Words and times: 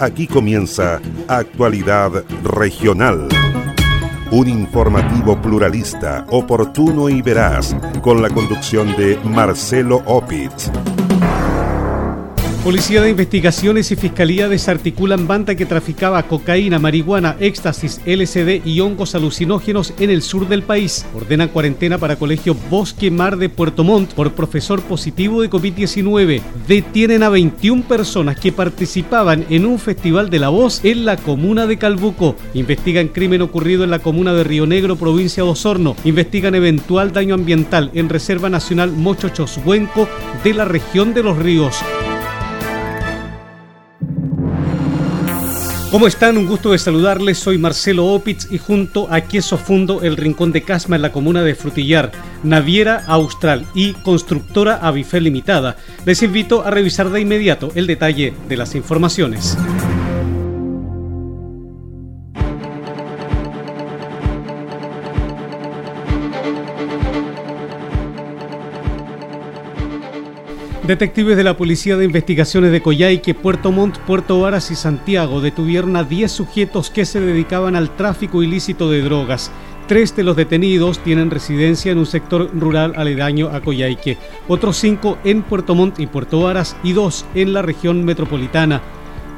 Aquí 0.00 0.26
comienza 0.26 1.00
Actualidad 1.28 2.24
Regional. 2.42 3.28
Un 4.32 4.48
informativo 4.48 5.40
pluralista, 5.40 6.26
oportuno 6.30 7.08
y 7.08 7.22
veraz, 7.22 7.76
con 8.02 8.20
la 8.20 8.28
conducción 8.30 8.96
de 8.96 9.18
Marcelo 9.24 10.02
Opitz. 10.06 10.70
Policía 12.64 13.02
de 13.02 13.10
Investigaciones 13.10 13.92
y 13.92 13.96
Fiscalía 13.96 14.48
desarticulan 14.48 15.28
banda 15.28 15.54
que 15.54 15.66
traficaba 15.66 16.22
cocaína, 16.22 16.78
marihuana, 16.78 17.36
éxtasis, 17.38 18.00
LSD 18.06 18.66
y 18.66 18.80
hongos 18.80 19.14
alucinógenos 19.14 19.92
en 19.98 20.08
el 20.08 20.22
sur 20.22 20.48
del 20.48 20.62
país. 20.62 21.04
Ordenan 21.14 21.48
cuarentena 21.48 21.98
para 21.98 22.16
Colegio 22.16 22.56
Bosque 22.70 23.10
Mar 23.10 23.36
de 23.36 23.50
Puerto 23.50 23.84
Montt 23.84 24.14
por 24.14 24.32
profesor 24.32 24.80
positivo 24.80 25.42
de 25.42 25.50
COVID-19. 25.50 26.40
Detienen 26.66 27.22
a 27.22 27.28
21 27.28 27.82
personas 27.82 28.40
que 28.40 28.50
participaban 28.50 29.44
en 29.50 29.66
un 29.66 29.78
festival 29.78 30.30
de 30.30 30.38
la 30.38 30.48
voz 30.48 30.82
en 30.86 31.04
la 31.04 31.18
comuna 31.18 31.66
de 31.66 31.76
Calbuco. 31.76 32.34
Investigan 32.54 33.08
crimen 33.08 33.42
ocurrido 33.42 33.84
en 33.84 33.90
la 33.90 33.98
comuna 33.98 34.32
de 34.32 34.42
Río 34.42 34.66
Negro, 34.66 34.96
provincia 34.96 35.42
de 35.42 35.50
Osorno. 35.50 35.96
Investigan 36.04 36.54
eventual 36.54 37.12
daño 37.12 37.34
ambiental 37.34 37.90
en 37.92 38.08
Reserva 38.08 38.48
Nacional 38.48 38.90
Mochochoshuenco 38.90 40.08
de 40.42 40.54
la 40.54 40.64
región 40.64 41.12
de 41.12 41.22
los 41.22 41.36
ríos. 41.36 41.76
¿Cómo 45.94 46.08
están? 46.08 46.36
Un 46.36 46.48
gusto 46.48 46.72
de 46.72 46.78
saludarles. 46.78 47.38
Soy 47.38 47.56
Marcelo 47.56 48.06
Opitz 48.06 48.50
y 48.50 48.58
junto 48.58 49.06
a 49.12 49.20
Queso 49.20 49.56
Fundo, 49.56 50.02
el 50.02 50.16
Rincón 50.16 50.50
de 50.50 50.62
Casma 50.62 50.96
en 50.96 51.02
la 51.02 51.12
comuna 51.12 51.44
de 51.44 51.54
Frutillar, 51.54 52.10
Naviera 52.42 53.04
Austral 53.06 53.64
y 53.76 53.92
Constructora 53.92 54.78
Avifel 54.82 55.22
Limitada, 55.22 55.76
les 56.04 56.20
invito 56.24 56.64
a 56.64 56.72
revisar 56.72 57.10
de 57.10 57.20
inmediato 57.20 57.70
el 57.76 57.86
detalle 57.86 58.34
de 58.48 58.56
las 58.56 58.74
informaciones. 58.74 59.56
Detectives 70.86 71.38
de 71.38 71.44
la 71.44 71.56
Policía 71.56 71.96
de 71.96 72.04
Investigaciones 72.04 72.70
de 72.70 72.82
Coyhaique, 72.82 73.32
Puerto 73.32 73.72
Montt, 73.72 73.96
Puerto 74.00 74.38
Varas 74.40 74.70
y 74.70 74.74
Santiago 74.74 75.40
detuvieron 75.40 75.96
a 75.96 76.04
10 76.04 76.30
sujetos 76.30 76.90
que 76.90 77.06
se 77.06 77.20
dedicaban 77.20 77.74
al 77.74 77.96
tráfico 77.96 78.42
ilícito 78.42 78.90
de 78.90 79.00
drogas. 79.00 79.50
Tres 79.88 80.14
de 80.14 80.24
los 80.24 80.36
detenidos 80.36 80.98
tienen 80.98 81.30
residencia 81.30 81.90
en 81.90 81.96
un 81.96 82.04
sector 82.04 82.50
rural 82.52 82.92
aledaño 82.96 83.48
a 83.48 83.62
Coyhaique, 83.62 84.18
otros 84.46 84.76
cinco 84.76 85.16
en 85.24 85.42
Puerto 85.42 85.74
Montt 85.74 86.00
y 86.00 86.06
Puerto 86.06 86.42
Varas 86.42 86.76
y 86.84 86.92
dos 86.92 87.24
en 87.34 87.54
la 87.54 87.62
región 87.62 88.04
metropolitana. 88.04 88.82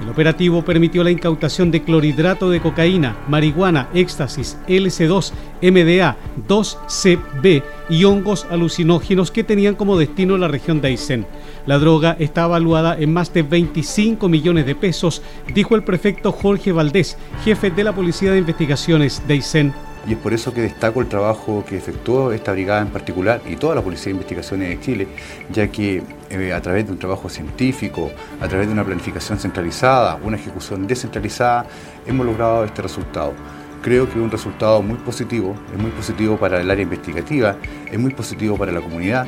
El 0.02 0.10
operativo 0.10 0.62
permitió 0.62 1.02
la 1.02 1.10
incautación 1.10 1.70
de 1.70 1.82
clorhidrato 1.82 2.50
de 2.50 2.60
cocaína, 2.60 3.16
marihuana, 3.28 3.88
éxtasis, 3.94 4.58
LC2, 4.68 5.32
MDA, 5.62 6.16
2CB 6.46 7.62
y 7.88 8.04
hongos 8.04 8.46
alucinógenos 8.50 9.30
que 9.30 9.44
tenían 9.44 9.74
como 9.74 9.96
destino 9.96 10.36
la 10.36 10.48
región 10.48 10.80
de 10.80 10.88
Aysén. 10.88 11.26
La 11.64 11.78
droga 11.78 12.16
está 12.18 12.44
evaluada 12.44 12.96
en 12.98 13.12
más 13.12 13.32
de 13.32 13.42
25 13.42 14.28
millones 14.28 14.66
de 14.66 14.74
pesos, 14.74 15.22
dijo 15.54 15.74
el 15.74 15.82
prefecto 15.82 16.30
Jorge 16.30 16.72
Valdés, 16.72 17.16
jefe 17.44 17.70
de 17.70 17.84
la 17.84 17.94
Policía 17.94 18.32
de 18.32 18.38
Investigaciones 18.38 19.22
de 19.26 19.34
Aysén 19.34 19.72
y 20.06 20.12
es 20.12 20.18
por 20.18 20.32
eso 20.32 20.54
que 20.54 20.60
destaco 20.62 21.00
el 21.00 21.08
trabajo 21.08 21.64
que 21.68 21.76
efectuó 21.76 22.32
esta 22.32 22.52
brigada 22.52 22.82
en 22.82 22.88
particular 22.88 23.40
y 23.46 23.56
toda 23.56 23.74
la 23.74 23.82
Policía 23.82 24.06
de 24.06 24.10
Investigaciones 24.12 24.68
de 24.68 24.80
Chile, 24.80 25.08
ya 25.50 25.68
que 25.68 26.02
eh, 26.30 26.52
a 26.52 26.62
través 26.62 26.86
de 26.86 26.92
un 26.92 26.98
trabajo 26.98 27.28
científico, 27.28 28.10
a 28.40 28.48
través 28.48 28.68
de 28.68 28.72
una 28.72 28.84
planificación 28.84 29.38
centralizada, 29.38 30.18
una 30.22 30.36
ejecución 30.36 30.86
descentralizada, 30.86 31.66
hemos 32.06 32.24
logrado 32.24 32.64
este 32.64 32.82
resultado. 32.82 33.32
Creo 33.82 34.06
que 34.06 34.12
es 34.12 34.24
un 34.24 34.30
resultado 34.30 34.80
muy 34.82 34.96
positivo, 34.98 35.54
es 35.74 35.80
muy 35.80 35.90
positivo 35.90 36.36
para 36.36 36.60
el 36.60 36.70
área 36.70 36.82
investigativa, 36.82 37.56
es 37.90 37.98
muy 37.98 38.12
positivo 38.12 38.56
para 38.56 38.72
la 38.72 38.80
comunidad 38.80 39.26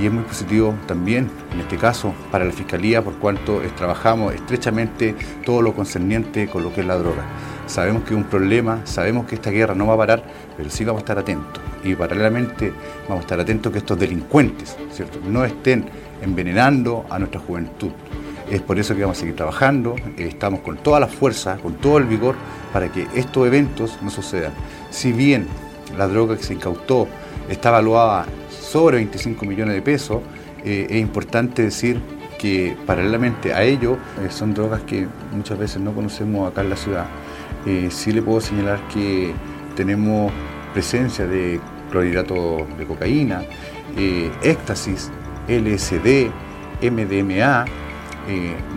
y 0.00 0.06
es 0.06 0.12
muy 0.12 0.24
positivo 0.24 0.74
también, 0.86 1.30
en 1.52 1.60
este 1.60 1.76
caso, 1.76 2.12
para 2.30 2.44
la 2.44 2.52
Fiscalía, 2.52 3.02
por 3.02 3.14
cuanto 3.14 3.60
trabajamos 3.76 4.34
estrechamente 4.34 5.14
todo 5.44 5.62
lo 5.62 5.74
concerniente 5.74 6.48
con 6.48 6.62
lo 6.62 6.74
que 6.74 6.80
es 6.80 6.86
la 6.86 6.96
droga. 6.96 7.24
Sabemos 7.66 8.02
que 8.02 8.10
es 8.10 8.16
un 8.16 8.24
problema, 8.24 8.80
sabemos 8.84 9.26
que 9.26 9.36
esta 9.36 9.50
guerra 9.50 9.74
no 9.74 9.86
va 9.86 9.94
a 9.94 9.96
parar, 9.96 10.22
pero 10.56 10.68
sí 10.68 10.84
vamos 10.84 11.00
a 11.00 11.02
estar 11.02 11.18
atentos. 11.18 11.62
Y 11.82 11.94
paralelamente 11.94 12.72
vamos 13.08 13.18
a 13.18 13.20
estar 13.22 13.40
atentos 13.40 13.72
que 13.72 13.78
estos 13.78 13.98
delincuentes 13.98 14.76
¿cierto? 14.92 15.18
no 15.26 15.44
estén 15.44 15.86
envenenando 16.22 17.04
a 17.08 17.18
nuestra 17.18 17.40
juventud. 17.40 17.90
Es 18.50 18.60
por 18.60 18.78
eso 18.78 18.94
que 18.94 19.00
vamos 19.00 19.16
a 19.16 19.20
seguir 19.20 19.36
trabajando, 19.36 19.96
eh, 20.18 20.26
estamos 20.28 20.60
con 20.60 20.76
toda 20.76 21.00
la 21.00 21.06
fuerza, 21.06 21.56
con 21.56 21.74
todo 21.74 21.96
el 21.98 22.04
vigor 22.04 22.36
para 22.72 22.92
que 22.92 23.06
estos 23.14 23.46
eventos 23.46 23.98
no 24.02 24.10
sucedan. 24.10 24.52
Si 24.90 25.12
bien 25.12 25.46
la 25.96 26.06
droga 26.06 26.36
que 26.36 26.42
se 26.42 26.54
incautó 26.54 27.08
está 27.48 27.70
evaluada 27.70 28.26
sobre 28.50 28.98
25 28.98 29.46
millones 29.46 29.74
de 29.74 29.82
pesos, 29.82 30.20
eh, 30.64 30.86
es 30.90 31.00
importante 31.00 31.62
decir 31.62 32.00
que 32.38 32.76
paralelamente 32.84 33.54
a 33.54 33.62
ello 33.62 33.96
eh, 34.22 34.28
son 34.28 34.52
drogas 34.52 34.82
que 34.82 35.08
muchas 35.32 35.58
veces 35.58 35.80
no 35.80 35.94
conocemos 35.94 36.50
acá 36.50 36.60
en 36.60 36.70
la 36.70 36.76
ciudad 36.76 37.06
eh, 37.66 37.88
sí 37.90 38.12
le 38.12 38.22
puedo 38.22 38.40
señalar 38.40 38.80
que 38.92 39.32
tenemos 39.76 40.32
presencia 40.72 41.26
de 41.26 41.60
clorhidrato 41.90 42.66
de 42.78 42.84
cocaína, 42.86 43.42
eh, 43.96 44.30
éxtasis, 44.42 45.10
LSD, 45.48 46.30
MDMA, 46.82 47.64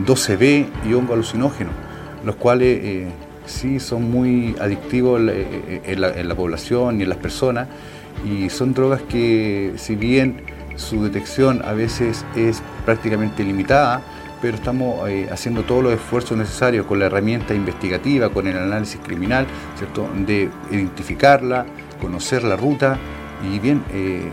12B 0.06 0.68
y 0.88 0.94
hongo 0.94 1.14
alucinógeno, 1.14 1.72
los 2.26 2.36
cuales 2.36 2.80
eh, 2.84 3.08
sí 3.46 3.80
son 3.80 4.12
muy 4.12 4.56
adictivos 4.60 5.22
en 5.22 6.02
la, 6.02 6.36
población 6.36 7.00
y 7.00 7.04
en 7.04 7.10
las 7.10 7.18
personas 7.18 7.68
y 8.26 8.50
son 8.50 8.74
drogas 8.74 9.02
que 9.04 9.74
si 9.78 9.96
bien 9.96 10.42
su 10.76 11.04
detección 11.04 11.62
a 11.66 11.74
veces 11.74 12.26
es 12.36 12.62
prácticamente 12.86 13.44
limitada, 13.44 14.02
pero 14.42 14.56
estamos 14.56 15.08
eh, 15.10 15.28
haciendo 15.32 15.64
todos 15.64 15.84
los 15.84 15.94
esfuerzos 15.94 16.38
necesarios 16.38 16.86
con 16.86 17.00
la 17.00 17.06
herramienta 17.06 17.54
investigativa, 17.54 18.30
con 18.30 18.48
el 18.48 18.58
análisis 18.58 19.00
criminal, 19.04 19.46
¿cierto? 19.76 20.08
de 20.26 20.50
identificarla, 20.72 21.66
conocer 22.02 22.44
la 22.44 22.56
ruta 22.56 22.98
y 23.52 23.60
bien, 23.60 23.84
eh, 23.94 24.30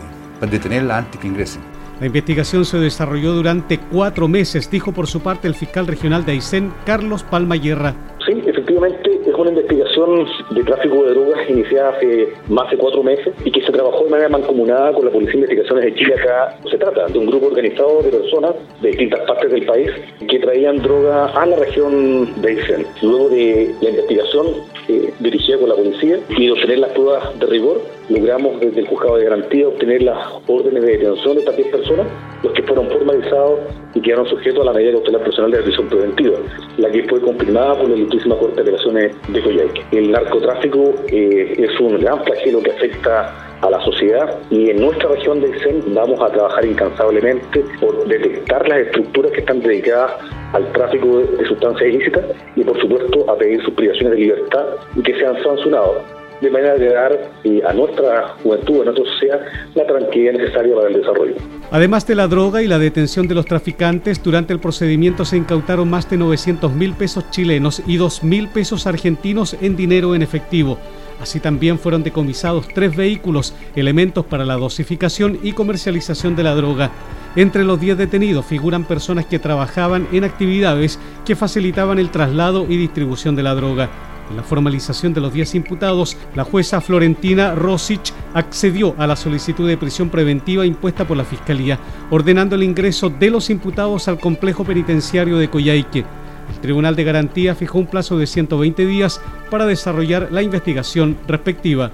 detenerla 0.49 0.97
antes 0.97 1.19
que 1.19 1.27
ingrese. 1.27 1.59
La 1.99 2.07
investigación 2.07 2.65
se 2.65 2.77
desarrolló 2.77 3.31
durante 3.33 3.79
cuatro 3.79 4.27
meses, 4.27 4.69
dijo 4.69 4.91
por 4.91 5.07
su 5.07 5.21
parte 5.21 5.47
el 5.47 5.55
fiscal 5.55 5.87
regional 5.87 6.25
de 6.25 6.33
Aysén, 6.33 6.73
Carlos 6.85 7.23
Palma 7.23 7.55
Guerra. 7.55 7.95
Sí, 8.25 8.43
efectivamente 8.45 9.14
es 9.25 9.33
una 9.33 9.49
investigación 9.49 10.27
de 10.51 10.63
tráfico 10.63 11.03
de 11.03 11.11
drogas 11.11 11.49
iniciada 11.49 11.89
hace 11.89 12.29
más 12.47 12.69
de 12.69 12.77
cuatro 12.77 13.01
meses 13.03 13.33
y 13.43 13.51
que 13.51 13.61
se 13.61 13.71
trabajó 13.71 14.03
de 14.03 14.11
manera 14.11 14.29
mancomunada 14.29 14.93
con 14.93 15.05
la 15.05 15.11
Policía 15.11 15.33
de 15.33 15.37
Investigaciones 15.39 15.85
de 15.85 15.95
Chile. 15.95 16.15
Acá 16.15 16.57
se 16.69 16.77
trata 16.77 17.07
de 17.07 17.17
un 17.17 17.25
grupo 17.25 17.47
organizado 17.47 18.01
de 18.03 18.09
personas 18.09 18.53
de 18.81 18.89
distintas 18.89 19.21
partes 19.21 19.51
del 19.51 19.65
país 19.65 19.89
que 20.27 20.39
traían 20.39 20.77
droga 20.77 21.27
a 21.27 21.45
la 21.45 21.55
región 21.55 22.41
de 22.41 22.49
Aysén. 22.49 22.85
Luego 23.01 23.29
de 23.29 23.73
la 23.81 23.89
investigación 23.89 24.47
eh, 24.87 25.11
dirigida 25.19 25.57
con 25.57 25.69
la 25.69 25.75
policía 25.75 26.19
y 26.29 26.45
de 26.45 26.51
obtener 26.51 26.79
las 26.79 26.91
pruebas 26.91 27.39
de 27.39 27.45
rigor, 27.47 27.81
logramos 28.09 28.59
desde 28.59 28.81
el 28.81 28.87
juzgado 28.87 29.17
de 29.17 29.23
garantía 29.23 29.67
obtener 29.67 30.03
las 30.03 30.17
órdenes 30.47 30.83
de 30.83 30.97
detención 30.97 31.33
de 31.33 31.39
estas 31.39 31.57
10 31.57 31.67
personas, 31.69 32.07
los 32.43 32.53
que 32.53 32.61
fueron 32.63 32.87
formalizados 32.89 33.59
y 33.95 34.01
quedaron 34.01 34.27
sujetos 34.27 34.61
a 34.61 34.65
la 34.65 34.73
medida 34.73 34.91
cautelar 34.91 35.23
personal 35.23 35.51
de 35.51 35.63
prisión 35.63 35.87
preventiva, 35.87 36.37
la 36.77 36.91
que 36.91 37.03
fue 37.03 37.19
confirmada 37.21 37.75
por 37.75 37.89
la 37.89 37.95
Ilustrísima 37.95 38.37
Corte 38.37 38.55
de 38.55 38.61
Apelaciones 38.61 39.14
de 39.27 39.41
Coyhaique. 39.41 39.83
El 39.91 40.11
narcotráfico 40.11 40.93
eh, 41.07 41.55
es 41.57 41.79
un 41.79 41.99
gran 41.99 42.23
flagelo 42.23 42.61
que 42.61 42.71
afecta 42.71 43.33
a 43.61 43.69
la 43.69 43.81
sociedad 43.81 44.37
y 44.49 44.69
en 44.69 44.81
nuestra 44.81 45.09
región 45.09 45.41
de 45.41 45.51
Aysén 45.53 45.81
vamos 45.93 46.21
a 46.21 46.31
trabajar 46.31 46.65
incansablemente 46.65 47.63
por 47.79 48.07
detectar 48.07 48.67
las 48.67 48.79
estructuras 48.79 49.31
que 49.31 49.39
están 49.39 49.61
dedicadas 49.61 50.11
al 50.53 50.71
tráfico 50.73 51.19
de 51.19 51.45
sustancias 51.45 51.89
ilícitas 51.89 52.25
y 52.55 52.63
por 52.63 52.79
supuesto 52.79 53.29
a 53.29 53.37
pedir 53.37 53.61
sus 53.63 53.73
privaciones 53.73 54.11
de 54.11 54.17
libertad 54.17 54.65
y 54.95 55.01
que 55.01 55.17
sean 55.17 55.41
sancionados 55.41 55.97
de 56.41 56.49
manera 56.49 56.75
de 56.75 56.89
dar 56.93 57.31
a 57.65 57.73
nuestra 57.73 58.35
juventud, 58.43 58.81
a 58.81 58.85
nuestra 58.85 59.05
sociedad, 59.05 59.41
la 59.73 59.85
tranquilidad 59.87 60.33
necesaria 60.33 60.75
para 60.75 60.87
el 60.87 60.93
desarrollo. 60.95 61.35
Además 61.71 62.05
de 62.07 62.15
la 62.15 62.27
droga 62.27 62.61
y 62.61 62.67
la 62.67 62.79
detención 62.79 63.27
de 63.27 63.35
los 63.35 63.45
traficantes, 63.45 64.21
durante 64.23 64.53
el 64.53 64.59
procedimiento 64.59 65.25
se 65.25 65.37
incautaron 65.37 65.89
más 65.89 66.09
de 66.09 66.17
900 66.17 66.71
mil 66.73 66.93
pesos 66.93 67.29
chilenos 67.31 67.81
y 67.85 67.97
2 67.97 68.23
mil 68.23 68.47
pesos 68.49 68.87
argentinos 68.87 69.55
en 69.61 69.75
dinero 69.75 70.15
en 70.15 70.21
efectivo. 70.21 70.77
Así 71.21 71.39
también 71.39 71.79
fueron 71.79 72.03
decomisados 72.03 72.67
tres 72.73 72.95
vehículos, 72.95 73.55
elementos 73.75 74.25
para 74.25 74.45
la 74.45 74.55
dosificación 74.55 75.39
y 75.41 75.53
comercialización 75.53 76.35
de 76.35 76.43
la 76.43 76.55
droga. 76.55 76.91
Entre 77.35 77.63
los 77.63 77.79
10 77.79 77.97
detenidos 77.97 78.45
figuran 78.45 78.85
personas 78.85 79.25
que 79.25 79.39
trabajaban 79.39 80.07
en 80.11 80.23
actividades 80.23 80.99
que 81.25 81.35
facilitaban 81.35 81.99
el 81.99 82.11
traslado 82.11 82.65
y 82.67 82.77
distribución 82.77 83.35
de 83.35 83.43
la 83.43 83.55
droga. 83.55 83.89
En 84.29 84.37
la 84.37 84.43
formalización 84.43 85.13
de 85.13 85.21
los 85.21 85.33
10 85.33 85.55
imputados, 85.55 86.17
la 86.33 86.43
jueza 86.43 86.81
Florentina 86.81 87.53
Rosic 87.53 88.11
accedió 88.33 88.95
a 88.97 89.05
la 89.05 89.15
solicitud 89.15 89.67
de 89.67 89.77
prisión 89.77 90.09
preventiva 90.09 90.65
impuesta 90.65 91.05
por 91.05 91.15
la 91.15 91.25
Fiscalía, 91.25 91.79
ordenando 92.09 92.55
el 92.55 92.63
ingreso 92.63 93.09
de 93.09 93.29
los 93.29 93.49
imputados 93.49 94.07
al 94.07 94.19
complejo 94.19 94.63
penitenciario 94.63 95.37
de 95.37 95.49
Coyhaique. 95.49 96.05
El 96.53 96.59
Tribunal 96.61 96.95
de 96.95 97.03
Garantía 97.03 97.55
fijó 97.55 97.79
un 97.79 97.87
plazo 97.87 98.17
de 98.17 98.27
120 98.27 98.85
días 98.85 99.21
para 99.49 99.65
desarrollar 99.65 100.29
la 100.31 100.41
investigación 100.41 101.17
respectiva. 101.27 101.91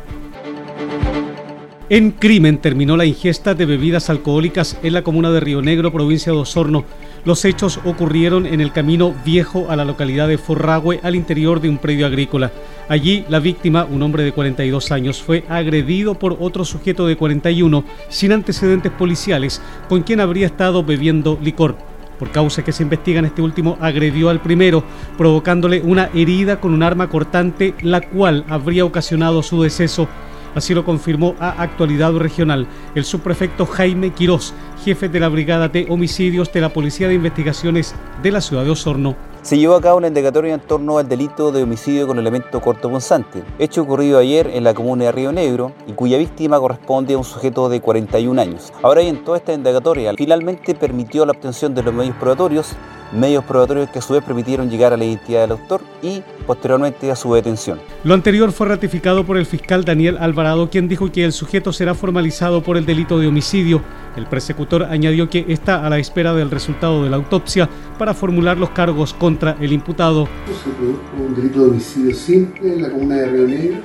En 1.89 2.11
crimen 2.11 2.59
terminó 2.59 2.95
la 2.95 3.05
ingesta 3.05 3.53
de 3.53 3.65
bebidas 3.65 4.09
alcohólicas 4.09 4.77
en 4.81 4.93
la 4.93 5.01
comuna 5.01 5.29
de 5.29 5.41
Río 5.41 5.61
Negro, 5.61 5.91
provincia 5.91 6.31
de 6.31 6.37
Osorno. 6.37 6.85
Los 7.23 7.45
hechos 7.45 7.79
ocurrieron 7.85 8.47
en 8.47 8.61
el 8.61 8.71
camino 8.71 9.13
viejo 9.23 9.67
a 9.69 9.75
la 9.75 9.85
localidad 9.85 10.27
de 10.27 10.39
Forragüe, 10.39 10.99
al 11.03 11.15
interior 11.15 11.61
de 11.61 11.69
un 11.69 11.77
predio 11.77 12.07
agrícola. 12.07 12.51
Allí, 12.89 13.25
la 13.29 13.39
víctima, 13.39 13.85
un 13.85 14.01
hombre 14.01 14.23
de 14.23 14.31
42 14.31 14.91
años, 14.91 15.21
fue 15.21 15.43
agredido 15.47 16.15
por 16.15 16.37
otro 16.39 16.65
sujeto 16.65 17.05
de 17.05 17.17
41 17.17 17.83
sin 18.09 18.31
antecedentes 18.31 18.91
policiales, 18.91 19.61
con 19.87 20.01
quien 20.01 20.19
habría 20.19 20.47
estado 20.47 20.83
bebiendo 20.83 21.37
licor. 21.39 21.77
Por 22.17 22.31
causa 22.31 22.63
que 22.63 22.71
se 22.71 22.83
investigan, 22.83 23.25
este 23.25 23.43
último 23.43 23.77
agredió 23.79 24.29
al 24.29 24.41
primero, 24.41 24.83
provocándole 25.15 25.81
una 25.81 26.09
herida 26.15 26.59
con 26.59 26.73
un 26.73 26.81
arma 26.81 27.07
cortante, 27.07 27.75
la 27.81 28.01
cual 28.01 28.45
habría 28.49 28.83
ocasionado 28.83 29.43
su 29.43 29.61
deceso. 29.61 30.07
Así 30.53 30.73
lo 30.73 30.83
confirmó 30.83 31.35
a 31.39 31.61
Actualidad 31.61 32.13
Regional 32.13 32.67
el 32.93 33.05
subprefecto 33.05 33.65
Jaime 33.65 34.11
Quirós, 34.11 34.53
jefe 34.83 35.07
de 35.07 35.19
la 35.19 35.29
Brigada 35.29 35.69
de 35.69 35.87
Homicidios 35.89 36.51
de 36.51 36.61
la 36.61 36.69
Policía 36.69 37.07
de 37.07 37.13
Investigaciones 37.13 37.95
de 38.21 38.31
la 38.31 38.41
ciudad 38.41 38.63
de 38.63 38.71
Osorno. 38.71 39.15
Se 39.43 39.57
llevó 39.57 39.75
a 39.75 39.81
cabo 39.81 39.97
una 39.97 40.07
indagatoria 40.07 40.53
en 40.53 40.59
torno 40.59 40.99
al 40.99 41.09
delito 41.09 41.51
de 41.51 41.63
homicidio 41.63 42.05
con 42.05 42.19
elemento 42.19 42.61
cortopunzante, 42.61 43.43
hecho 43.57 43.81
ocurrido 43.81 44.19
ayer 44.19 44.47
en 44.53 44.63
la 44.63 44.73
comuna 44.75 45.05
de 45.05 45.11
Río 45.13 45.31
Negro 45.31 45.71
y 45.87 45.93
cuya 45.93 46.19
víctima 46.19 46.59
corresponde 46.59 47.15
a 47.15 47.17
un 47.17 47.23
sujeto 47.23 47.67
de 47.67 47.81
41 47.81 48.39
años. 48.39 48.71
Ahora 48.83 49.01
bien, 49.01 49.23
toda 49.23 49.37
esta 49.37 49.53
indagatoria 49.53 50.13
finalmente 50.15 50.75
permitió 50.75 51.25
la 51.25 51.31
obtención 51.31 51.73
de 51.73 51.81
los 51.81 51.93
medios 51.93 52.15
probatorios 52.17 52.75
medios 53.13 53.43
probatorios 53.43 53.89
que 53.89 53.99
a 53.99 54.01
su 54.01 54.13
vez 54.13 54.23
permitieron 54.23 54.69
llegar 54.69 54.93
a 54.93 54.97
la 54.97 55.05
identidad 55.05 55.41
del 55.41 55.51
autor 55.51 55.81
y 56.01 56.23
posteriormente 56.45 57.11
a 57.11 57.15
su 57.15 57.33
detención. 57.33 57.79
Lo 58.03 58.13
anterior 58.13 58.51
fue 58.51 58.67
ratificado 58.67 59.25
por 59.25 59.37
el 59.37 59.45
fiscal 59.45 59.83
Daniel 59.85 60.17
Alvarado, 60.19 60.69
quien 60.69 60.87
dijo 60.87 61.11
que 61.11 61.25
el 61.25 61.31
sujeto 61.31 61.73
será 61.73 61.93
formalizado 61.93 62.63
por 62.63 62.77
el 62.77 62.85
delito 62.85 63.19
de 63.19 63.27
homicidio. 63.27 63.81
El 64.15 64.25
persecutor 64.27 64.83
añadió 64.83 65.29
que 65.29 65.45
está 65.47 65.85
a 65.85 65.89
la 65.89 65.99
espera 65.99 66.33
del 66.33 66.51
resultado 66.51 67.03
de 67.03 67.09
la 67.09 67.17
autopsia 67.17 67.69
para 67.97 68.13
formular 68.13 68.57
los 68.57 68.71
cargos 68.71 69.13
contra 69.13 69.55
el 69.61 69.71
imputado. 69.71 70.27
Se 70.47 70.69
produjo 70.71 70.99
un 71.27 71.35
delito 71.35 71.63
de 71.63 71.69
homicidio 71.69 72.15
simple 72.15 72.73
en 72.73 72.81
la 72.81 72.89
comuna 72.89 73.15
de 73.15 73.25
Río 73.27 73.47
Negro, 73.47 73.77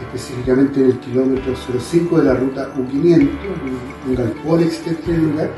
específicamente 0.00 0.80
en 0.80 0.86
el 0.86 0.98
kilómetro 1.00 1.54
05 1.54 2.18
de 2.18 2.24
la 2.24 2.34
ruta 2.34 2.68
U500, 2.76 3.28
un 4.08 4.14
galpón 4.14 4.62
externo 4.62 5.06
del 5.06 5.22
lugar 5.22 5.50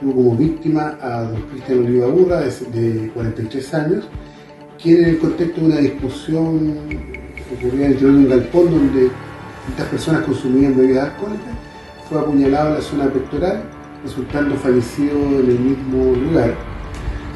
tuvo 0.00 0.14
como 0.14 0.36
víctima 0.36 0.96
a 1.00 1.22
don 1.22 1.42
Cristian 1.50 1.78
Oliva 1.78 2.06
Burra, 2.08 2.40
de, 2.40 3.10
43 3.14 3.74
años, 3.74 4.08
quien 4.82 4.98
en 4.98 5.10
el 5.10 5.18
contexto 5.18 5.60
de 5.60 5.66
una 5.66 5.76
discusión 5.78 6.76
ocurrida 7.54 7.86
en 7.86 7.92
el 7.92 7.92
interior 7.92 8.12
de 8.12 8.18
un 8.18 8.28
galpón 8.28 8.70
donde 8.70 9.10
estas 9.68 9.86
personas 9.88 10.22
consumían 10.22 10.76
bebidas 10.76 11.10
alcohólicas, 11.10 11.54
fue 12.08 12.20
apuñalado 12.20 12.68
en 12.68 12.74
la 12.74 12.80
zona 12.80 13.06
pectoral, 13.06 13.62
resultando 14.04 14.54
fallecido 14.56 15.16
en 15.40 15.50
el 15.50 15.58
mismo 15.58 16.14
lugar. 16.14 16.54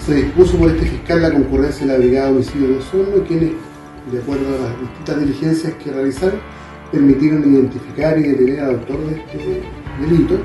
Se 0.04 0.14
dispuso 0.14 0.56
por 0.56 0.70
este 0.70 0.86
fiscal 0.86 1.22
la 1.22 1.32
concurrencia 1.32 1.86
de 1.86 1.92
la 1.92 1.98
Brigada 1.98 2.26
de 2.26 2.32
Homicidio 2.32 2.68
de 2.68 2.78
Osorno, 2.78 3.24
quienes, 3.26 3.50
de 4.10 4.18
acuerdo 4.18 4.46
a 4.48 4.68
las 4.68 4.80
distintas 4.80 5.20
diligencias 5.20 5.74
que 5.74 5.90
realizaron, 5.90 6.40
permitieron 6.92 7.52
identificar 7.52 8.18
y 8.18 8.22
detener 8.22 8.60
al 8.60 8.70
autor 8.70 8.98
de 9.06 9.16
este 9.16 9.62
delito 10.00 10.38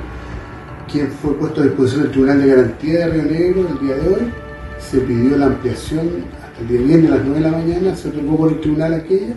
quien 0.95 1.11
fue 1.11 1.33
puesto 1.33 1.59
a 1.59 1.65
disposición 1.65 2.03
del 2.03 2.11
Tribunal 2.11 2.41
de 2.41 2.47
Garantía 2.47 2.99
de 2.99 3.07
Río 3.07 3.23
Negro 3.23 3.67
el 3.67 3.85
día 3.85 3.95
de 3.95 4.07
hoy. 4.07 4.31
Se 4.79 4.99
pidió 4.99 5.37
la 5.37 5.47
ampliación 5.47 6.23
hasta 6.41 6.61
el 6.61 6.67
día 6.69 6.81
viernes 6.81 7.11
a 7.11 7.15
las 7.15 7.25
9 7.25 7.35
de 7.35 7.51
la 7.51 7.57
mañana, 7.57 7.95
se 7.97 8.07
otorgó 8.07 8.37
por 8.37 8.51
el 8.53 8.61
tribunal 8.61 8.93
aquella, 8.93 9.33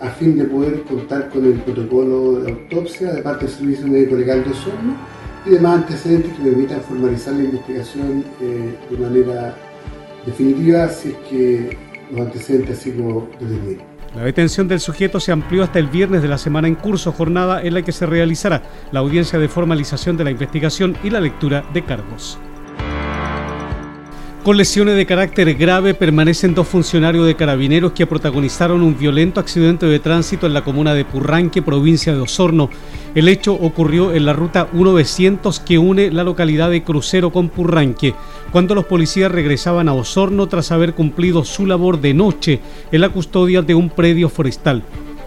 a 0.00 0.08
fin 0.10 0.38
de 0.38 0.44
poder 0.44 0.82
contar 0.82 1.28
con 1.30 1.44
el 1.44 1.54
protocolo 1.54 2.42
de 2.42 2.52
autopsia 2.52 3.12
de 3.12 3.22
parte 3.22 3.46
del 3.46 3.54
Servicio 3.54 3.88
Médico 3.88 4.14
Legal 4.14 4.44
de 4.44 4.50
Osorno 4.50 4.94
y 5.46 5.50
demás 5.50 5.78
antecedentes 5.78 6.32
que 6.32 6.44
permitan 6.44 6.80
formalizar 6.82 7.34
la 7.34 7.42
investigación 7.42 8.24
eh, 8.40 8.76
de 8.88 8.96
manera 8.96 9.56
definitiva 10.24 10.88
si 10.90 11.08
es 11.08 11.16
que 11.28 11.76
los 12.12 12.20
antecedentes 12.20 12.78
así 12.78 12.92
lo 12.92 13.26
determinan. 13.40 13.89
La 14.14 14.24
detención 14.24 14.66
del 14.66 14.80
sujeto 14.80 15.20
se 15.20 15.30
amplió 15.30 15.62
hasta 15.62 15.78
el 15.78 15.86
viernes 15.86 16.20
de 16.20 16.28
la 16.28 16.38
semana 16.38 16.66
en 16.66 16.74
curso, 16.74 17.12
jornada 17.12 17.62
en 17.62 17.74
la 17.74 17.82
que 17.82 17.92
se 17.92 18.06
realizará 18.06 18.62
la 18.90 19.00
audiencia 19.00 19.38
de 19.38 19.48
formalización 19.48 20.16
de 20.16 20.24
la 20.24 20.32
investigación 20.32 20.96
y 21.04 21.10
la 21.10 21.20
lectura 21.20 21.64
de 21.72 21.84
cargos. 21.84 22.38
Con 24.42 24.56
lesiones 24.56 24.96
de 24.96 25.04
carácter 25.04 25.52
grave 25.54 25.92
permanecen 25.92 26.54
dos 26.54 26.66
funcionarios 26.66 27.26
de 27.26 27.36
carabineros 27.36 27.92
que 27.92 28.06
protagonizaron 28.06 28.80
un 28.80 28.98
violento 28.98 29.38
accidente 29.38 29.84
de 29.84 29.98
tránsito 29.98 30.46
en 30.46 30.54
la 30.54 30.64
comuna 30.64 30.94
de 30.94 31.04
Purranque, 31.04 31.60
provincia 31.60 32.14
de 32.14 32.20
Osorno. 32.20 32.70
El 33.14 33.28
hecho 33.28 33.52
ocurrió 33.52 34.14
en 34.14 34.24
la 34.24 34.32
ruta 34.32 34.66
1900 34.72 35.60
que 35.60 35.76
une 35.76 36.10
la 36.10 36.24
localidad 36.24 36.70
de 36.70 36.82
Crucero 36.82 37.30
con 37.30 37.50
Purranque, 37.50 38.14
cuando 38.50 38.74
los 38.74 38.86
policías 38.86 39.30
regresaban 39.30 39.90
a 39.90 39.92
Osorno 39.92 40.46
tras 40.46 40.72
haber 40.72 40.94
cumplido 40.94 41.44
su 41.44 41.66
labor 41.66 42.00
de 42.00 42.14
noche 42.14 42.60
en 42.90 43.02
la 43.02 43.10
custodia 43.10 43.60
de 43.60 43.74
un 43.74 43.90
predio 43.90 44.30
forestal. 44.30 44.82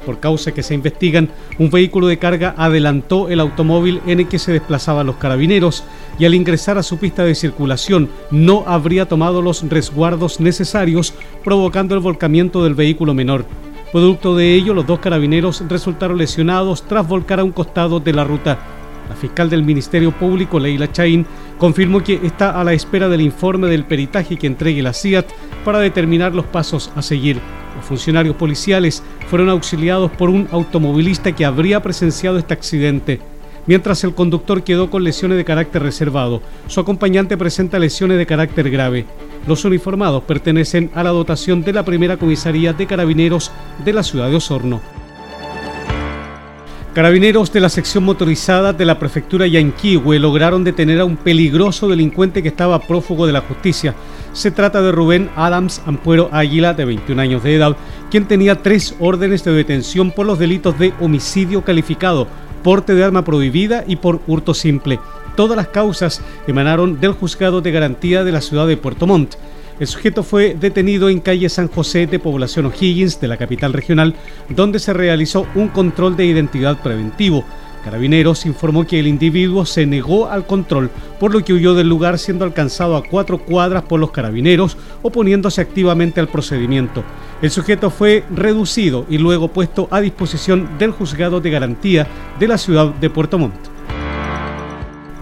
Por 0.06 0.20
causa 0.20 0.52
que 0.52 0.64
se 0.64 0.74
investigan, 0.74 1.30
un 1.58 1.70
vehículo 1.70 2.08
de 2.08 2.20
carga 2.20 2.54
adelantó 2.58 3.30
el 3.30 3.40
automóvil 3.40 4.02
en 4.06 4.20
el 4.20 4.28
que 4.28 4.40
se 4.40 4.52
desplazaban 4.52 5.08
los 5.08 5.16
carabineros 5.16 5.84
y 6.20 6.26
al 6.26 6.34
ingresar 6.34 6.78
a 6.78 6.84
su 6.84 6.98
pista 6.98 7.24
de 7.24 7.36
circulación 7.36 8.10
no 8.32 8.64
habría 8.68 9.08
tomado 9.08 9.42
los 9.42 9.68
resguardos 9.70 10.40
necesarios, 10.40 11.14
provocando 11.44 11.96
el 11.96 12.02
volcamiento 12.02 12.64
del 12.64 12.76
vehículo 12.76 13.14
menor. 13.14 13.46
Producto 13.94 14.36
de 14.36 14.56
ello, 14.56 14.74
los 14.74 14.88
dos 14.88 15.00
carabineros 15.00 15.64
resultaron 15.70 16.18
lesionados 16.18 16.84
tras 16.84 17.08
volcar 17.08 17.40
a 17.40 17.44
un 17.44 17.52
costado 17.52 18.00
de 18.00 18.12
la 18.12 18.24
ruta. 18.24 18.58
La 19.08 19.16
fiscal 19.16 19.50
del 19.50 19.64
Ministerio 19.64 20.12
Público, 20.12 20.60
Leila 20.60 20.92
Chaín, 20.92 21.26
confirmó 21.58 22.04
que 22.04 22.20
está 22.24 22.60
a 22.60 22.64
la 22.64 22.74
espera 22.74 23.08
del 23.08 23.22
informe 23.22 23.68
del 23.68 23.86
peritaje 23.86 24.38
que 24.38 24.48
entregue 24.48 24.82
la 24.82 24.94
CIAT 24.94 25.28
para 25.64 25.80
determinar 25.80 26.34
los 26.34 26.46
pasos 26.46 26.92
a 26.96 27.02
seguir. 27.02 27.40
Los 27.76 27.86
funcionarios 27.86 28.36
policiales 28.36 29.04
fueron 29.30 29.50
auxiliados 29.50 30.12
por 30.12 30.30
un 30.30 30.48
automovilista 30.52 31.32
que 31.32 31.46
habría 31.46 31.82
presenciado 31.82 32.38
este 32.38 32.54
accidente. 32.54 33.20
Mientras 33.66 34.04
el 34.04 34.14
conductor 34.14 34.64
quedó 34.64 34.90
con 34.90 35.04
lesiones 35.04 35.38
de 35.38 35.46
carácter 35.46 35.84
reservado, 35.84 36.42
su 36.68 36.82
acompañante 36.82 37.38
presenta 37.38 37.80
lesiones 37.80 38.18
de 38.18 38.26
carácter 38.26 38.70
grave. 38.70 39.06
Los 39.48 39.64
uniformados 39.64 40.24
pertenecen 40.24 40.92
a 40.94 41.04
la 41.04 41.12
dotación 41.12 41.64
de 41.64 41.74
la 41.74 41.84
primera 41.84 42.18
comisaría 42.18 42.74
de 42.74 42.88
carabineros 42.88 43.52
de 43.84 43.94
la 43.94 44.04
ciudad 44.04 44.30
de 44.30 44.36
Osorno. 44.36 44.82
Carabineros 46.94 47.52
de 47.52 47.60
la 47.60 47.70
sección 47.70 48.04
motorizada 48.04 48.72
de 48.72 48.86
la 48.86 49.00
prefectura 49.00 49.48
Yanquihue 49.48 50.20
lograron 50.20 50.64
detener 50.64 51.00
a 51.00 51.06
un 51.06 51.18
peligroso 51.18 51.88
delincuente 51.88 52.44
que 52.44 52.50
estaba 52.50 52.78
prófugo 52.80 53.26
de 53.26 53.34
la 53.34 53.42
justicia. 53.42 53.96
Se 54.34 54.50
trata 54.50 54.82
de 54.82 54.92
Rubén 54.92 55.30
Adams 55.36 55.82
Ampuero 55.86 56.28
Águila, 56.32 56.74
de 56.74 56.86
21 56.86 57.22
años 57.22 57.44
de 57.44 57.56
edad, 57.56 57.78
quien 58.10 58.28
tenía 58.28 58.64
tres 58.64 58.96
órdenes 59.00 59.44
de 59.44 59.54
detención 59.54 60.10
por 60.10 60.26
los 60.26 60.40
delitos 60.40 60.78
de 60.80 60.92
homicidio 61.00 61.64
calificado, 61.64 62.28
porte 62.64 62.96
de 62.96 63.04
arma 63.04 63.24
prohibida 63.24 63.84
y 63.86 63.98
por 63.98 64.22
hurto 64.26 64.56
simple. 64.56 65.00
Todas 65.36 65.56
las 65.56 65.68
causas 65.68 66.22
emanaron 66.48 67.00
del 67.00 67.12
juzgado 67.12 67.62
de 67.62 67.72
garantía 67.72 68.24
de 68.24 68.32
la 68.32 68.42
ciudad 68.42 68.66
de 68.66 68.76
Puerto 68.76 69.06
Montt. 69.06 69.36
El 69.80 69.86
sujeto 69.86 70.24
fue 70.24 70.56
detenido 70.60 71.10
en 71.10 71.20
calle 71.20 71.48
San 71.48 71.68
José 71.68 72.08
de 72.08 72.18
población 72.18 72.66
O'Higgins 72.66 73.22
de 73.22 73.28
la 73.28 73.38
capital 73.38 73.72
regional, 73.72 74.16
donde 74.50 74.80
se 74.80 74.94
realizó 74.94 75.46
un 75.54 75.68
control 75.68 76.18
de 76.18 76.26
identidad 76.26 76.82
preventivo. 76.82 77.46
Carabineros 77.84 78.46
informó 78.46 78.88
que 78.88 79.00
el 79.00 79.08
individuo 79.08 79.66
se 79.66 79.86
negó 79.86 80.30
al 80.30 80.48
control, 80.48 80.90
por 81.20 81.34
lo 81.34 81.44
que 81.44 81.54
huyó 81.54 81.74
del 81.74 81.90
lugar 81.90 82.18
siendo 82.18 82.46
alcanzado 82.46 82.96
a 82.96 83.04
cuatro 83.04 83.40
cuadras 83.40 83.84
por 83.84 84.00
los 84.00 84.12
carabineros, 84.12 84.78
oponiéndose 85.02 85.60
activamente 85.60 86.22
al 86.22 86.30
procedimiento. 86.30 87.04
El 87.42 87.52
sujeto 87.52 87.90
fue 87.90 88.24
reducido 88.34 89.06
y 89.10 89.18
luego 89.18 89.50
puesto 89.50 89.90
a 89.92 90.00
disposición 90.00 90.78
del 90.80 90.92
juzgado 90.92 91.42
de 91.42 91.50
garantía 91.50 92.08
de 92.40 92.48
la 92.48 92.58
ciudad 92.58 92.88
de 92.88 93.10
Puerto 93.10 93.38
Montt. 93.38 93.74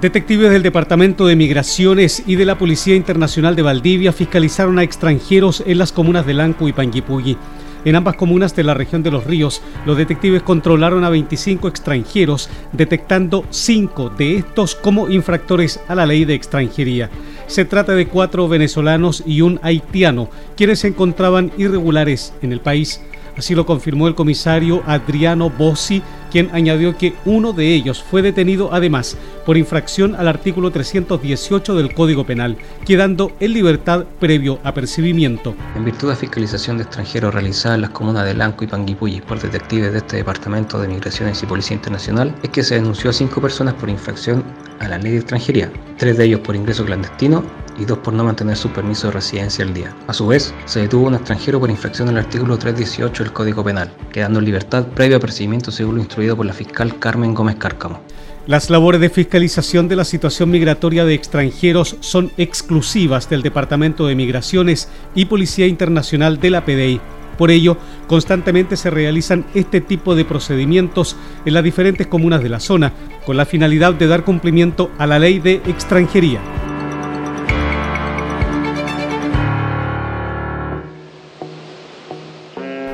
Detectives 0.02 0.52
del 0.52 0.64
Departamento 0.64 1.28
de 1.28 1.36
Migraciones 1.36 2.24
y 2.26 2.36
de 2.36 2.46
la 2.46 2.58
Policía 2.58 2.96
Internacional 2.96 3.56
de 3.56 3.62
Valdivia 3.62 4.12
fiscalizaron 4.12 4.80
a 4.80 4.84
extranjeros 4.84 5.64
en 5.66 5.78
las 5.78 5.92
comunas 5.92 6.26
de 6.26 6.34
Lanco 6.34 6.68
y 6.68 6.74
Panguipulli. 6.74 7.38
En 7.84 7.96
ambas 7.96 8.16
comunas 8.16 8.56
de 8.56 8.64
la 8.64 8.74
región 8.74 9.02
de 9.02 9.12
los 9.12 9.26
ríos, 9.26 9.62
los 9.86 9.98
detectives 9.98 10.44
controlaron 10.44 11.04
a 11.04 11.10
25 11.10 11.68
extranjeros, 11.68 12.50
detectando 12.72 13.46
5 13.50 14.12
de 14.12 14.36
estos 14.36 14.76
como 14.76 15.10
infractores 15.10 15.80
a 15.88 15.96
la 15.96 16.06
ley 16.06 16.26
de 16.26 16.36
extranjería. 16.36 17.10
Se 17.48 17.66
trata 17.66 17.94
de 17.94 18.08
cuatro 18.08 18.48
venezolanos 18.48 19.24
y 19.26 19.42
un 19.42 19.60
haitiano, 19.64 20.30
quienes 20.56 20.80
se 20.80 20.90
encontraban 20.90 21.52
irregulares 21.58 22.34
en 22.42 22.52
el 22.52 22.62
país. 22.62 23.02
Así 23.36 23.56
lo 23.56 23.66
confirmó 23.66 24.08
el 24.08 24.16
comisario 24.16 24.84
Adriano 24.86 25.50
Bossi 25.50 26.02
quien 26.32 26.50
añadió 26.54 26.98
que 26.98 27.14
uno 27.26 27.54
de 27.54 27.74
ellos 27.74 28.02
fue 28.02 28.22
detenido 28.22 28.74
además 28.74 29.18
por 29.46 29.58
infracción 29.58 30.16
al 30.16 30.28
artículo 30.28 30.72
318 30.72 31.76
del 31.76 31.94
Código 31.94 32.26
Penal, 32.26 32.58
quedando 32.86 33.32
en 33.40 33.54
libertad 33.54 34.06
previo 34.20 34.60
apercibimiento. 34.64 35.54
En 35.76 35.86
virtud 35.86 36.10
de 36.10 36.16
fiscalización 36.16 36.78
de 36.78 36.84
extranjeros 36.84 37.34
realizada 37.34 37.76
en 37.76 37.82
las 37.82 37.92
comunas 37.92 38.26
de 38.26 38.34
Lanco 38.34 38.64
y 38.64 38.68
Panguipulli 38.68 39.22
por 39.22 39.40
detectives 39.40 39.92
de 39.92 40.00
este 40.00 40.18
Departamento 40.18 40.80
de 40.80 40.88
Migraciones 40.88 41.42
y 41.44 41.46
Policía 41.46 41.76
Internacional, 41.76 42.34
es 42.42 42.50
que 42.50 42.64
se 42.64 42.76
denunció 42.76 43.10
a 43.10 43.14
cinco 43.14 43.42
personas 43.42 43.74
por 43.76 43.90
infracción 43.90 44.44
a 44.80 44.88
la 44.88 44.98
ley 44.98 45.12
de 45.12 45.18
extranjería, 45.20 45.72
tres 45.98 46.18
de 46.18 46.26
ellos 46.26 46.40
por 46.40 46.56
ingreso 46.56 46.86
clandestino 46.86 47.44
y 47.80 47.86
dos 47.86 48.00
por 48.00 48.14
no 48.14 48.24
mantener 48.24 48.58
su 48.58 48.70
permiso 48.70 49.08
de 49.08 49.14
residencia 49.14 49.66
al 49.66 49.74
día. 49.74 49.96
A 50.08 50.14
su 50.14 50.28
vez, 50.28 50.54
se 50.66 50.82
detuvo 50.82 51.06
a 51.06 51.10
un 51.10 51.16
extranjero 51.16 51.60
por 51.60 51.70
infracción 51.70 52.10
al 52.10 52.18
artículo 52.18 52.58
318 52.58 53.24
del 53.24 53.34
Código 53.34 53.64
Penal, 53.64 53.92
quedando 54.12 54.40
en 54.40 54.46
libertad 54.46 54.86
previo 54.88 55.18
a 55.18 55.20
percibimiento 55.20 55.72
según 55.72 55.96
lo 55.96 56.02
instruido 56.02 56.36
por 56.36 56.46
la 56.46 56.54
fiscal 56.54 57.00
Carmen 57.00 57.34
Gómez 57.34 57.56
Cárcamo. 57.56 58.02
Las 58.48 58.72
labores 58.72 59.00
de 59.00 59.10
fiscalización 59.10 59.88
de 59.88 59.96
la 59.96 60.04
situación 60.04 60.50
migratoria 60.50 61.06
de 61.06 61.14
extranjeros 61.14 61.96
son 62.00 62.32
exclusivas 62.38 63.30
del 63.30 63.44
Departamento 63.44 64.08
de 64.08 64.16
Migraciones 64.16 64.90
y 65.14 65.26
Policía 65.26 65.68
Internacional 65.68 66.40
de 66.40 66.50
la 66.50 66.66
PDI. 66.66 67.00
Por 67.38 67.52
ello, 67.52 67.78
constantemente 68.08 68.78
se 68.78 68.90
realizan 68.90 69.46
este 69.54 69.80
tipo 69.80 70.16
de 70.16 70.26
procedimientos 70.26 71.16
en 71.46 71.54
las 71.54 71.64
diferentes 71.64 72.08
comunas 72.08 72.44
de 72.44 72.50
la 72.50 72.60
zona, 72.60 72.94
con 73.26 73.38
la 73.38 73.46
finalidad 73.46 73.94
de 73.94 74.08
dar 74.08 74.24
cumplimiento 74.24 74.92
a 74.98 75.08
la 75.08 75.20
ley 75.20 75.40
de 75.40 75.56
extranjería. 75.68 76.40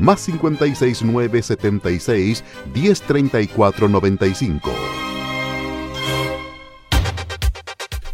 más 0.00 0.24
569 0.24 1.42
76 1.42 2.44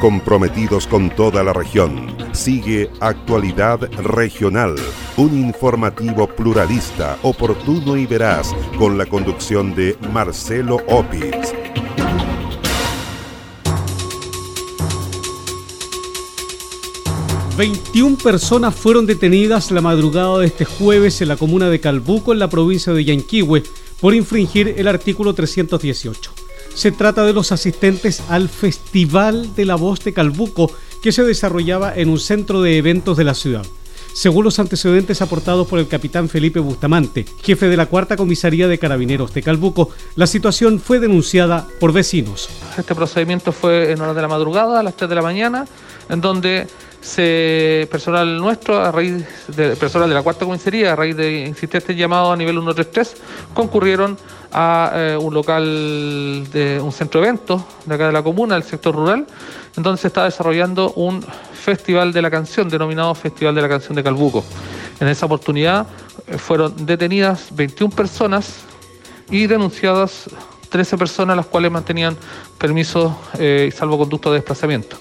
Comprometidos 0.00 0.86
con 0.86 1.10
toda 1.10 1.44
la 1.44 1.52
región. 1.52 2.16
Sigue 2.32 2.90
Actualidad 3.00 3.80
Regional, 4.02 4.74
un 5.18 5.38
informativo 5.38 6.26
pluralista, 6.26 7.18
oportuno 7.22 7.96
y 7.96 8.06
veraz, 8.06 8.52
con 8.78 8.96
la 8.96 9.04
conducción 9.06 9.74
de 9.74 9.96
Marcelo 10.12 10.78
Opitz. 10.88 11.52
...21 17.58 18.22
personas 18.22 18.74
fueron 18.74 19.04
detenidas 19.04 19.70
la 19.70 19.82
madrugada 19.82 20.38
de 20.38 20.46
este 20.46 20.64
jueves 20.64 21.20
en 21.20 21.28
la 21.28 21.36
comuna 21.36 21.68
de 21.68 21.78
Calbuco, 21.78 22.32
en 22.32 22.38
la 22.38 22.48
provincia 22.48 22.94
de 22.94 23.04
Yanquihue, 23.04 23.62
por 24.00 24.14
infringir 24.14 24.76
el 24.78 24.88
artículo 24.88 25.34
318. 25.34 26.39
Se 26.74 26.92
trata 26.92 27.24
de 27.24 27.32
los 27.32 27.52
asistentes 27.52 28.22
al 28.28 28.48
Festival 28.48 29.54
de 29.54 29.64
la 29.64 29.74
Voz 29.74 30.02
de 30.04 30.12
Calbuco 30.12 30.70
que 31.02 31.12
se 31.12 31.24
desarrollaba 31.24 31.94
en 31.94 32.08
un 32.08 32.18
centro 32.18 32.62
de 32.62 32.78
eventos 32.78 33.16
de 33.16 33.24
la 33.24 33.34
ciudad. 33.34 33.64
Según 34.12 34.44
los 34.44 34.58
antecedentes 34.58 35.22
aportados 35.22 35.68
por 35.68 35.78
el 35.78 35.86
capitán 35.86 36.28
Felipe 36.28 36.58
Bustamante, 36.58 37.24
jefe 37.42 37.68
de 37.68 37.76
la 37.76 37.86
cuarta 37.86 38.16
comisaría 38.16 38.66
de 38.66 38.78
carabineros 38.78 39.32
de 39.32 39.42
Calbuco, 39.42 39.90
la 40.16 40.26
situación 40.26 40.80
fue 40.80 40.98
denunciada 40.98 41.66
por 41.78 41.92
vecinos. 41.92 42.48
Este 42.76 42.94
procedimiento 42.94 43.52
fue 43.52 43.92
en 43.92 44.00
horas 44.00 44.16
de 44.16 44.22
la 44.22 44.28
madrugada, 44.28 44.80
a 44.80 44.82
las 44.82 44.96
3 44.96 45.08
de 45.08 45.14
la 45.14 45.22
mañana, 45.22 45.64
en 46.08 46.20
donde 46.20 46.66
se, 47.00 47.88
personal 47.90 48.36
nuestro, 48.36 48.80
a 48.80 48.90
raíz 48.90 49.24
de 49.48 49.76
personal 49.76 50.08
de 50.08 50.14
la 50.14 50.22
cuarta 50.22 50.44
comisaría, 50.44 50.92
a 50.92 50.96
raíz 50.96 51.16
de 51.16 51.46
insistentes 51.46 51.96
llamados 51.96 52.32
a 52.32 52.36
nivel 52.36 52.56
133, 52.56 53.16
concurrieron 53.54 54.18
a 54.52 54.92
eh, 54.94 55.16
un 55.20 55.32
local 55.32 56.46
de 56.52 56.80
un 56.82 56.92
centro 56.92 57.20
de 57.20 57.28
eventos 57.28 57.62
de 57.84 57.94
acá 57.94 58.06
de 58.06 58.12
la 58.12 58.22
comuna, 58.22 58.54
del 58.54 58.64
sector 58.64 58.94
rural, 58.94 59.26
en 59.76 59.82
donde 59.82 60.00
se 60.00 60.08
está 60.08 60.24
desarrollando 60.24 60.92
un 60.92 61.24
festival 61.54 62.12
de 62.12 62.22
la 62.22 62.30
canción 62.30 62.68
denominado 62.68 63.14
Festival 63.14 63.54
de 63.54 63.62
la 63.62 63.68
Canción 63.68 63.94
de 63.94 64.02
Calbuco. 64.02 64.44
En 64.98 65.08
esa 65.08 65.26
oportunidad 65.26 65.86
eh, 66.26 66.38
fueron 66.38 66.74
detenidas 66.84 67.48
21 67.52 67.94
personas 67.94 68.60
y 69.30 69.46
denunciadas 69.46 70.28
13 70.68 70.98
personas, 70.98 71.36
las 71.36 71.46
cuales 71.46 71.70
mantenían 71.70 72.16
permiso 72.58 73.16
eh, 73.38 73.66
y 73.68 73.70
salvoconducto 73.70 74.30
de 74.30 74.38
desplazamiento. 74.38 74.96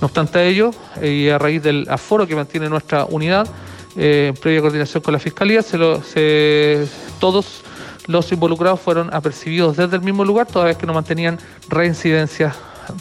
No 0.00 0.06
obstante 0.06 0.46
ello, 0.46 0.72
y 1.00 1.28
a 1.28 1.38
raíz 1.38 1.62
del 1.62 1.86
aforo 1.88 2.26
que 2.26 2.34
mantiene 2.34 2.68
nuestra 2.68 3.04
unidad, 3.04 3.48
en 3.94 4.34
previa 4.34 4.62
coordinación 4.62 5.02
con 5.02 5.12
la 5.12 5.18
Fiscalía, 5.18 5.62
se 5.62 6.88
todos 7.20 7.62
los 8.06 8.30
involucrados 8.32 8.80
fueron 8.80 9.12
apercibidos 9.12 9.76
desde 9.76 9.96
el 9.96 10.02
mismo 10.02 10.24
lugar, 10.24 10.46
toda 10.46 10.66
vez 10.66 10.76
que 10.76 10.86
no 10.86 10.94
mantenían 10.94 11.38
reincidencia 11.68 12.54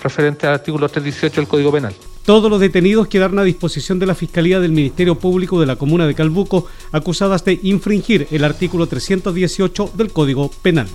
referente 0.03 0.48
al 0.48 0.53
artículo 0.53 0.88
318 0.88 1.41
del 1.41 1.48
Código 1.48 1.72
Penal. 1.72 1.93
Todos 2.25 2.51
los 2.51 2.60
detenidos 2.60 3.08
quedaron 3.08 3.39
a 3.39 3.43
disposición 3.43 3.98
de 3.98 4.05
la 4.05 4.13
Fiscalía 4.13 4.60
del 4.60 4.72
Ministerio 4.72 5.15
Público 5.15 5.60
de 5.60 5.65
la 5.65 5.75
Comuna 5.75 6.05
de 6.05 6.13
Calbuco, 6.13 6.67
acusadas 6.91 7.43
de 7.46 7.60
infringir 7.63 8.27
el 8.29 8.43
artículo 8.43 8.88
318 8.88 9.91
del 9.96 10.12
Código 10.12 10.51
Penal. 10.62 10.88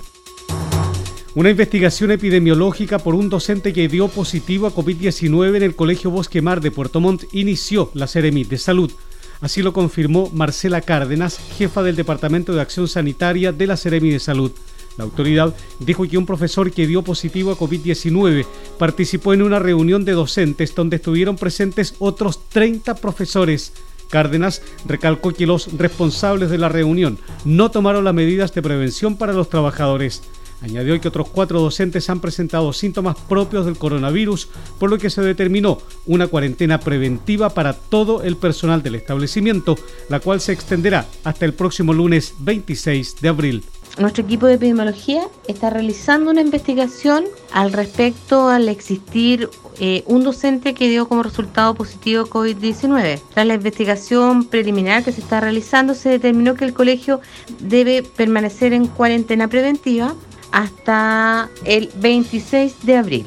Una 1.35 1.51
investigación 1.51 2.11
epidemiológica 2.11 2.97
por 2.97 3.13
un 3.13 3.29
docente 3.29 3.71
que 3.71 3.87
dio 3.87 4.07
positivo 4.07 4.65
a 4.65 4.73
COVID-19 4.73 5.57
en 5.57 5.63
el 5.63 5.75
Colegio 5.75 6.09
Bosque 6.09 6.41
Mar 6.41 6.61
de 6.61 6.71
Puerto 6.71 6.99
Montt 6.99 7.25
inició 7.33 7.91
la 7.93 8.07
Seremi 8.07 8.43
de 8.43 8.57
Salud. 8.57 8.91
Así 9.41 9.61
lo 9.61 9.73
confirmó 9.73 10.29
Marcela 10.33 10.81
Cárdenas, 10.81 11.39
jefa 11.57 11.83
del 11.83 11.95
Departamento 11.95 12.53
de 12.53 12.61
Acción 12.61 12.87
Sanitaria 12.87 13.51
de 13.51 13.67
la 13.67 13.77
Seremi 13.77 14.09
de 14.09 14.19
Salud. 14.19 14.51
La 14.97 15.03
autoridad 15.03 15.55
dijo 15.79 16.07
que 16.07 16.17
un 16.17 16.25
profesor 16.25 16.71
que 16.71 16.87
dio 16.87 17.03
positivo 17.03 17.51
a 17.51 17.57
COVID-19 17.57 18.45
participó 18.79 19.33
en 19.33 19.43
una 19.43 19.59
reunión 19.59 20.05
de 20.05 20.13
docentes 20.13 20.73
donde 20.73 20.95
estuvieron 20.95 21.35
presentes 21.35 21.93
otros 21.99 22.49
30 22.49 22.95
profesores. 22.95 23.73
Cárdenas 24.09 24.63
recalcó 24.87 25.33
que 25.33 25.45
los 25.45 25.77
responsables 25.77 26.49
de 26.49 26.57
la 26.57 26.69
reunión 26.69 27.19
no 27.45 27.69
tomaron 27.69 28.05
las 28.05 28.13
medidas 28.13 28.53
de 28.55 28.61
prevención 28.63 29.17
para 29.17 29.33
los 29.33 29.49
trabajadores. 29.49 30.23
Añadió 30.61 30.99
que 30.99 31.07
otros 31.07 31.29
cuatro 31.29 31.61
docentes 31.61 32.09
han 32.09 32.19
presentado 32.19 32.73
síntomas 32.73 33.15
propios 33.29 33.65
del 33.65 33.77
coronavirus, 33.77 34.49
por 34.79 34.89
lo 34.89 34.97
que 34.97 35.09
se 35.09 35.21
determinó 35.21 35.77
una 36.05 36.27
cuarentena 36.27 36.79
preventiva 36.79 37.49
para 37.49 37.73
todo 37.73 38.23
el 38.23 38.37
personal 38.37 38.81
del 38.81 38.95
establecimiento, 38.95 39.75
la 40.09 40.19
cual 40.19 40.41
se 40.41 40.53
extenderá 40.53 41.05
hasta 41.23 41.45
el 41.45 41.53
próximo 41.53 41.93
lunes 41.93 42.33
26 42.39 43.21
de 43.21 43.29
abril. 43.29 43.63
Nuestro 43.99 44.23
equipo 44.23 44.45
de 44.45 44.55
epidemiología 44.55 45.23
está 45.47 45.71
realizando 45.71 46.29
una 46.29 46.41
investigación 46.41 47.25
al 47.51 47.73
respecto 47.73 48.47
al 48.47 48.69
existir 48.69 49.49
eh, 49.79 50.03
un 50.05 50.23
docente 50.23 50.75
que 50.75 50.87
dio 50.87 51.07
como 51.07 51.23
resultado 51.23 51.73
positivo 51.73 52.25
COVID-19. 52.25 53.21
Tras 53.33 53.47
la 53.47 53.55
investigación 53.55 54.45
preliminar 54.45 55.03
que 55.03 55.11
se 55.11 55.21
está 55.21 55.39
realizando, 55.39 55.95
se 55.95 56.09
determinó 56.09 56.53
que 56.53 56.65
el 56.65 56.73
colegio 56.73 57.21
debe 57.59 58.03
permanecer 58.03 58.73
en 58.73 58.85
cuarentena 58.85 59.47
preventiva 59.47 60.13
hasta 60.51 61.49
el 61.65 61.89
26 61.95 62.85
de 62.85 62.97
abril, 62.97 63.25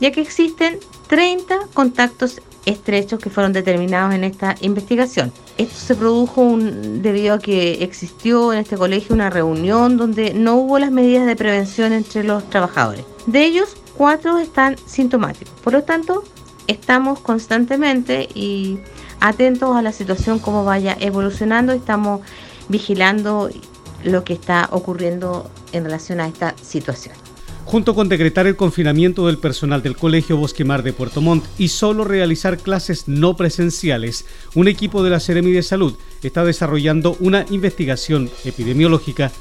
ya 0.00 0.10
que 0.10 0.20
existen 0.20 0.78
30 1.08 1.68
contactos 1.72 2.40
estrechos 2.66 3.20
que 3.20 3.30
fueron 3.30 3.52
determinados 3.52 4.14
en 4.14 4.24
esta 4.24 4.56
investigación. 4.60 5.32
Esto 5.56 5.76
se 5.76 5.94
produjo 5.94 6.56
debido 6.58 7.34
a 7.34 7.38
que 7.38 7.84
existió 7.84 8.52
en 8.52 8.58
este 8.58 8.76
colegio 8.76 9.14
una 9.14 9.30
reunión 9.30 9.96
donde 9.96 10.34
no 10.34 10.56
hubo 10.56 10.78
las 10.78 10.90
medidas 10.90 11.26
de 11.26 11.36
prevención 11.36 11.92
entre 11.92 12.24
los 12.24 12.48
trabajadores. 12.50 13.04
De 13.26 13.44
ellos, 13.44 13.76
cuatro 13.96 14.38
están 14.38 14.76
sintomáticos. 14.86 15.54
Por 15.62 15.72
lo 15.72 15.84
tanto, 15.84 16.24
estamos 16.66 17.20
constantemente 17.20 18.28
y 18.34 18.78
atentos 19.20 19.76
a 19.76 19.82
la 19.82 19.92
situación 19.92 20.38
como 20.40 20.64
vaya 20.64 20.96
evolucionando. 21.00 21.72
Estamos 21.72 22.20
vigilando 22.68 23.48
lo 24.06 24.24
que 24.24 24.32
está 24.32 24.68
ocurriendo 24.72 25.50
en 25.72 25.84
relación 25.84 26.20
a 26.20 26.28
esta 26.28 26.54
situación 26.62 27.14
junto 27.64 27.96
con 27.96 28.08
decretar 28.08 28.46
el 28.46 28.54
confinamiento 28.54 29.26
del 29.26 29.38
personal 29.38 29.82
del 29.82 29.96
Colegio 29.96 30.36
Bosquemar 30.36 30.84
de 30.84 30.92
Puerto 30.92 31.20
Montt 31.20 31.44
y 31.58 31.66
solo 31.66 32.04
realizar 32.04 32.58
clases 32.58 33.08
no 33.08 33.36
presenciales, 33.36 34.24
un 34.54 34.68
equipo 34.68 35.02
de 35.02 35.10
la 35.10 35.18
Seremi 35.18 35.50
de 35.50 35.64
Salud 35.64 35.96
está 36.22 36.44
desarrollando 36.44 37.16
una 37.20 37.44
investigación 37.50 38.30
epidemiológica. 38.44 39.32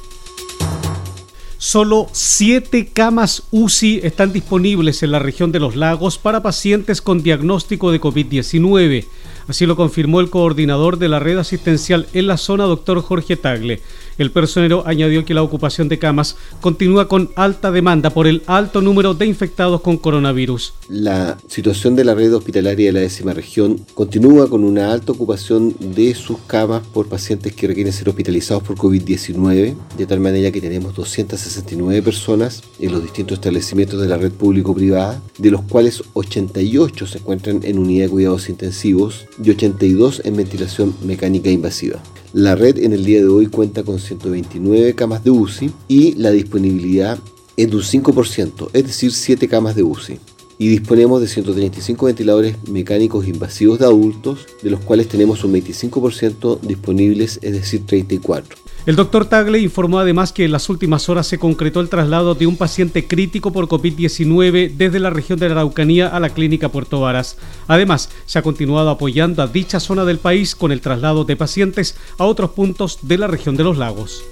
Solo 1.57 2.07
siete 2.11 2.87
camas 2.87 3.43
UCI 3.51 4.01
están 4.03 4.33
disponibles 4.33 5.01
en 5.03 5.11
la 5.11 5.19
región 5.19 5.51
de 5.51 5.59
los 5.59 5.75
lagos 5.75 6.17
para 6.17 6.43
pacientes 6.43 7.01
con 7.01 7.23
diagnóstico 7.23 7.91
de 7.91 8.01
COVID-19. 8.01 9.05
Así 9.47 9.65
lo 9.65 9.75
confirmó 9.75 10.19
el 10.19 10.29
coordinador 10.29 10.97
de 10.97 11.09
la 11.09 11.19
red 11.19 11.37
asistencial 11.37 12.07
en 12.13 12.27
la 12.27 12.37
zona, 12.37 12.65
doctor 12.65 13.01
Jorge 13.01 13.35
Tagle. 13.35 13.81
El 14.17 14.31
personero 14.31 14.83
añadió 14.85 15.25
que 15.25 15.33
la 15.33 15.43
ocupación 15.43 15.89
de 15.89 15.99
camas 15.99 16.37
continúa 16.61 17.09
con 17.09 17.31
alta 17.35 17.69
demanda 17.69 18.11
por 18.11 18.27
el 18.27 18.43
alto 18.45 18.81
número 18.81 19.13
de 19.13 19.25
infectados 19.25 19.81
con 19.81 19.97
coronavirus. 19.97 20.73
La 20.87 21.37
situación 21.47 21.97
de 21.97 22.05
la 22.05 22.15
red 22.15 22.33
hospitalaria 22.33 22.87
de 22.87 22.91
la 22.93 22.99
décima 23.01 23.33
región 23.33 23.85
continúa 23.93 24.49
con 24.49 24.63
una 24.63 24.93
alta 24.93 25.11
ocupación 25.11 25.75
de 25.79 26.15
sus 26.15 26.37
camas 26.47 26.81
por 26.93 27.09
pacientes 27.09 27.53
que 27.53 27.67
requieren 27.67 27.91
ser 27.91 28.07
hospitalizados 28.07 28.63
por 28.63 28.77
COVID-19, 28.77 29.75
de 29.97 30.05
tal 30.05 30.21
manera 30.21 30.51
que 30.51 30.61
tenemos 30.61 30.95
269 30.95 32.01
personas 32.01 32.63
en 32.79 32.93
los 32.93 33.01
distintos 33.01 33.39
establecimientos 33.39 34.01
de 34.01 34.07
la 34.07 34.17
red 34.17 34.31
público-privada, 34.31 35.21
de 35.37 35.51
los 35.51 35.61
cuales 35.63 36.03
88 36.13 37.07
se 37.07 37.17
encuentran 37.17 37.59
en 37.63 37.79
unidad 37.79 38.05
de 38.05 38.11
cuidados 38.11 38.47
intensivos 38.47 39.25
y 39.43 39.49
82 39.49 40.21
en 40.23 40.37
ventilación 40.37 40.95
mecánica 41.03 41.49
invasiva. 41.49 42.01
La 42.35 42.53
red 42.53 42.79
en 42.79 42.91
el 42.91 43.05
día 43.05 43.19
de 43.19 43.29
hoy 43.29 43.47
cuenta 43.47 43.83
con 43.83 43.97
129 43.97 44.93
camas 44.93 45.23
de 45.23 45.31
UCI 45.31 45.71
y 45.87 46.15
la 46.15 46.31
disponibilidad 46.31 47.17
es 47.55 47.69
de 47.69 47.75
un 47.77 47.81
5%, 47.81 48.71
es 48.73 48.85
decir, 48.85 49.13
7 49.13 49.47
camas 49.47 49.73
de 49.73 49.83
UCI. 49.83 50.19
Y 50.57 50.67
disponemos 50.67 51.21
de 51.21 51.29
135 51.29 52.07
ventiladores 52.07 52.57
mecánicos 52.67 53.25
invasivos 53.25 53.79
de 53.79 53.85
adultos, 53.85 54.47
de 54.61 54.69
los 54.69 54.81
cuales 54.81 55.07
tenemos 55.07 55.45
un 55.45 55.53
25% 55.53 56.59
disponibles, 56.59 57.39
es 57.41 57.53
decir, 57.53 57.85
34. 57.85 58.57
El 58.85 58.95
doctor 58.95 59.25
Tagle 59.25 59.57
informó 59.57 59.97
además 59.97 60.31
que 60.31 60.45
en 60.45 60.51
las 60.51 60.69
últimas 60.69 61.09
horas 61.09 61.25
se 61.25 61.39
concretó 61.39 61.81
el 61.81 61.89
traslado 61.89 62.35
de 62.35 62.45
un 62.45 62.55
paciente 62.55 63.07
crítico 63.07 63.51
por 63.51 63.67
COVID-19 63.67 64.73
desde 64.77 64.99
la 64.99 65.09
región 65.09 65.39
de 65.39 65.47
la 65.47 65.55
Araucanía 65.55 66.07
a 66.07 66.19
la 66.19 66.29
clínica 66.29 66.69
Puerto 66.69 66.99
Varas. 66.99 67.35
Además, 67.67 68.11
se 68.27 68.37
ha 68.37 68.43
continuado 68.43 68.91
apoyando 68.91 69.41
a 69.41 69.47
dicha 69.47 69.79
zona 69.79 70.05
del 70.05 70.19
país 70.19 70.55
con 70.55 70.71
el 70.71 70.81
traslado 70.81 71.23
de 71.23 71.35
pacientes 71.35 71.95
a 72.19 72.25
otros 72.25 72.51
puntos 72.51 72.99
de 73.01 73.17
la 73.17 73.25
región 73.25 73.57
de 73.57 73.63
los 73.63 73.79
lagos. 73.79 74.23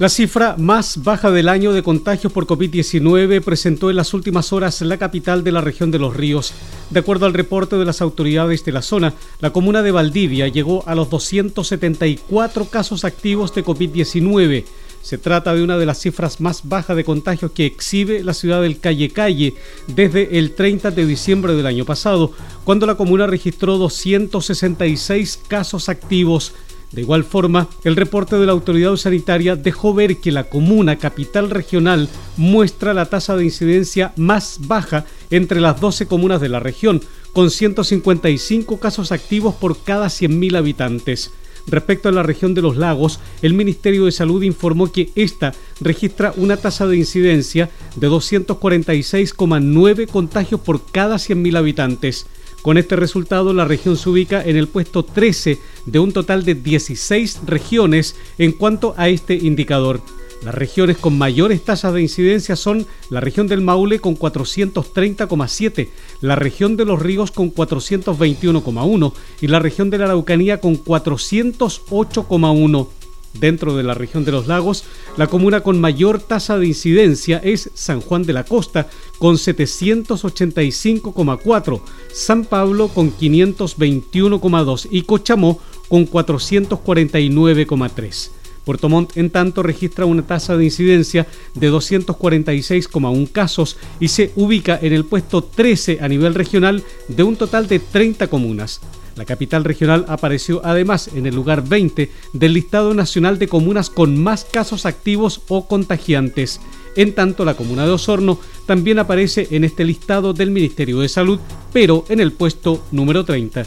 La 0.00 0.08
cifra 0.08 0.56
más 0.56 1.04
baja 1.04 1.30
del 1.30 1.46
año 1.46 1.74
de 1.74 1.82
contagios 1.82 2.32
por 2.32 2.46
COVID-19 2.46 3.42
presentó 3.42 3.90
en 3.90 3.96
las 3.96 4.14
últimas 4.14 4.50
horas 4.50 4.80
la 4.80 4.96
capital 4.96 5.44
de 5.44 5.52
la 5.52 5.60
región 5.60 5.90
de 5.90 5.98
los 5.98 6.16
ríos. 6.16 6.54
De 6.88 7.00
acuerdo 7.00 7.26
al 7.26 7.34
reporte 7.34 7.76
de 7.76 7.84
las 7.84 8.00
autoridades 8.00 8.64
de 8.64 8.72
la 8.72 8.80
zona, 8.80 9.12
la 9.40 9.52
comuna 9.52 9.82
de 9.82 9.90
Valdivia 9.90 10.48
llegó 10.48 10.82
a 10.88 10.94
los 10.94 11.10
274 11.10 12.64
casos 12.70 13.04
activos 13.04 13.54
de 13.54 13.62
COVID-19. 13.62 14.64
Se 15.02 15.18
trata 15.18 15.54
de 15.54 15.62
una 15.62 15.76
de 15.76 15.84
las 15.84 16.00
cifras 16.00 16.40
más 16.40 16.66
bajas 16.66 16.96
de 16.96 17.04
contagios 17.04 17.52
que 17.52 17.66
exhibe 17.66 18.24
la 18.24 18.32
ciudad 18.32 18.62
del 18.62 18.80
Calle 18.80 19.10
Calle 19.10 19.52
desde 19.86 20.38
el 20.38 20.54
30 20.54 20.92
de 20.92 21.04
diciembre 21.04 21.54
del 21.54 21.66
año 21.66 21.84
pasado, 21.84 22.32
cuando 22.64 22.86
la 22.86 22.94
comuna 22.94 23.26
registró 23.26 23.76
266 23.76 25.40
casos 25.46 25.90
activos 25.90 26.54
de 26.92 27.02
igual 27.02 27.22
forma, 27.22 27.68
el 27.84 27.94
reporte 27.94 28.36
de 28.36 28.46
la 28.46 28.52
autoridad 28.52 28.96
sanitaria 28.96 29.54
dejó 29.54 29.94
ver 29.94 30.16
que 30.16 30.32
la 30.32 30.44
comuna 30.44 30.96
capital 30.96 31.48
regional 31.48 32.08
muestra 32.36 32.94
la 32.94 33.06
tasa 33.06 33.36
de 33.36 33.44
incidencia 33.44 34.12
más 34.16 34.58
baja 34.66 35.04
entre 35.30 35.60
las 35.60 35.80
12 35.80 36.06
comunas 36.06 36.40
de 36.40 36.48
la 36.48 36.58
región, 36.58 37.00
con 37.32 37.50
155 37.50 38.80
casos 38.80 39.12
activos 39.12 39.54
por 39.54 39.84
cada 39.84 40.06
100.000 40.06 40.56
habitantes. 40.56 41.30
Respecto 41.68 42.08
a 42.08 42.12
la 42.12 42.24
región 42.24 42.54
de 42.54 42.62
los 42.62 42.76
lagos, 42.76 43.20
el 43.42 43.54
Ministerio 43.54 44.06
de 44.06 44.12
Salud 44.12 44.42
informó 44.42 44.90
que 44.90 45.10
esta 45.14 45.54
registra 45.80 46.34
una 46.36 46.56
tasa 46.56 46.88
de 46.88 46.96
incidencia 46.96 47.70
de 47.94 48.08
246,9 48.08 50.08
contagios 50.08 50.60
por 50.60 50.84
cada 50.90 51.16
100.000 51.16 51.56
habitantes. 51.56 52.26
Con 52.62 52.76
este 52.76 52.96
resultado, 52.96 53.54
la 53.54 53.64
región 53.64 53.96
se 53.96 54.10
ubica 54.10 54.44
en 54.44 54.56
el 54.56 54.68
puesto 54.68 55.02
13 55.02 55.58
de 55.86 55.98
un 55.98 56.12
total 56.12 56.44
de 56.44 56.54
16 56.54 57.40
regiones 57.46 58.16
en 58.36 58.52
cuanto 58.52 58.92
a 58.98 59.08
este 59.08 59.34
indicador. 59.34 60.02
Las 60.44 60.54
regiones 60.54 60.98
con 60.98 61.18
mayores 61.18 61.64
tasas 61.64 61.94
de 61.94 62.02
incidencia 62.02 62.56
son 62.56 62.86
la 63.10 63.20
región 63.20 63.46
del 63.46 63.60
Maule 63.60 64.00
con 64.00 64.16
430,7, 64.16 65.90
la 66.20 66.34
región 66.36 66.76
de 66.76 66.86
los 66.86 67.00
Ríos 67.00 67.30
con 67.30 67.54
421,1 67.54 69.12
y 69.40 69.46
la 69.48 69.58
región 69.58 69.90
de 69.90 69.98
la 69.98 70.06
Araucanía 70.06 70.60
con 70.60 70.82
408,1. 70.82 72.88
Dentro 73.34 73.76
de 73.76 73.84
la 73.84 73.94
región 73.94 74.24
de 74.24 74.32
los 74.32 74.48
lagos, 74.48 74.82
la 75.16 75.28
comuna 75.28 75.60
con 75.60 75.80
mayor 75.80 76.20
tasa 76.20 76.58
de 76.58 76.66
incidencia 76.66 77.40
es 77.42 77.70
San 77.74 78.00
Juan 78.00 78.24
de 78.24 78.32
la 78.32 78.42
Costa, 78.44 78.88
con 79.18 79.36
785,4, 79.36 81.80
San 82.12 82.44
Pablo 82.44 82.88
con 82.88 83.16
521,2 83.16 84.88
y 84.90 85.02
Cochamó 85.02 85.60
con 85.88 86.08
449,3. 86.08 88.39
Puerto 88.64 88.88
Montt, 88.88 89.16
en 89.16 89.30
tanto, 89.30 89.62
registra 89.62 90.04
una 90.04 90.22
tasa 90.22 90.56
de 90.56 90.64
incidencia 90.64 91.26
de 91.54 91.70
246,1 91.70 93.30
casos 93.32 93.76
y 93.98 94.08
se 94.08 94.32
ubica 94.36 94.78
en 94.80 94.92
el 94.92 95.04
puesto 95.04 95.42
13 95.42 95.98
a 96.00 96.08
nivel 96.08 96.34
regional 96.34 96.84
de 97.08 97.22
un 97.22 97.36
total 97.36 97.68
de 97.68 97.78
30 97.78 98.28
comunas. 98.28 98.80
La 99.16 99.24
capital 99.24 99.64
regional 99.64 100.06
apareció 100.08 100.62
además 100.64 101.10
en 101.14 101.26
el 101.26 101.34
lugar 101.34 101.68
20 101.68 102.10
del 102.32 102.54
listado 102.54 102.94
nacional 102.94 103.38
de 103.38 103.48
comunas 103.48 103.90
con 103.90 104.16
más 104.22 104.44
casos 104.44 104.86
activos 104.86 105.42
o 105.48 105.66
contagiantes. 105.66 106.60
En 106.96 107.14
tanto, 107.14 107.44
la 107.44 107.54
comuna 107.54 107.84
de 107.84 107.92
Osorno 107.92 108.38
también 108.66 108.98
aparece 108.98 109.48
en 109.50 109.64
este 109.64 109.84
listado 109.84 110.32
del 110.32 110.50
Ministerio 110.50 111.00
de 111.00 111.08
Salud, 111.08 111.38
pero 111.72 112.04
en 112.08 112.20
el 112.20 112.32
puesto 112.32 112.82
número 112.92 113.24
30. 113.24 113.66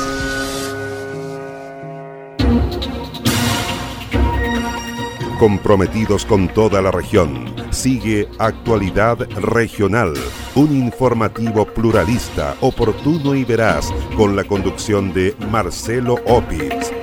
Comprometidos 5.38 6.26
con 6.26 6.48
toda 6.48 6.82
la 6.82 6.92
región. 6.92 7.54
Sigue 7.72 8.30
Actualidad 8.40 9.18
Regional, 9.32 10.14
un 10.56 10.74
informativo 10.74 11.66
pluralista, 11.66 12.56
oportuno 12.62 13.36
y 13.36 13.44
veraz, 13.44 13.92
con 14.16 14.38
la 14.38 14.46
conducción 14.46 15.12
de 15.12 15.36
Marcelo 15.52 16.16
Opitz. 16.26 17.03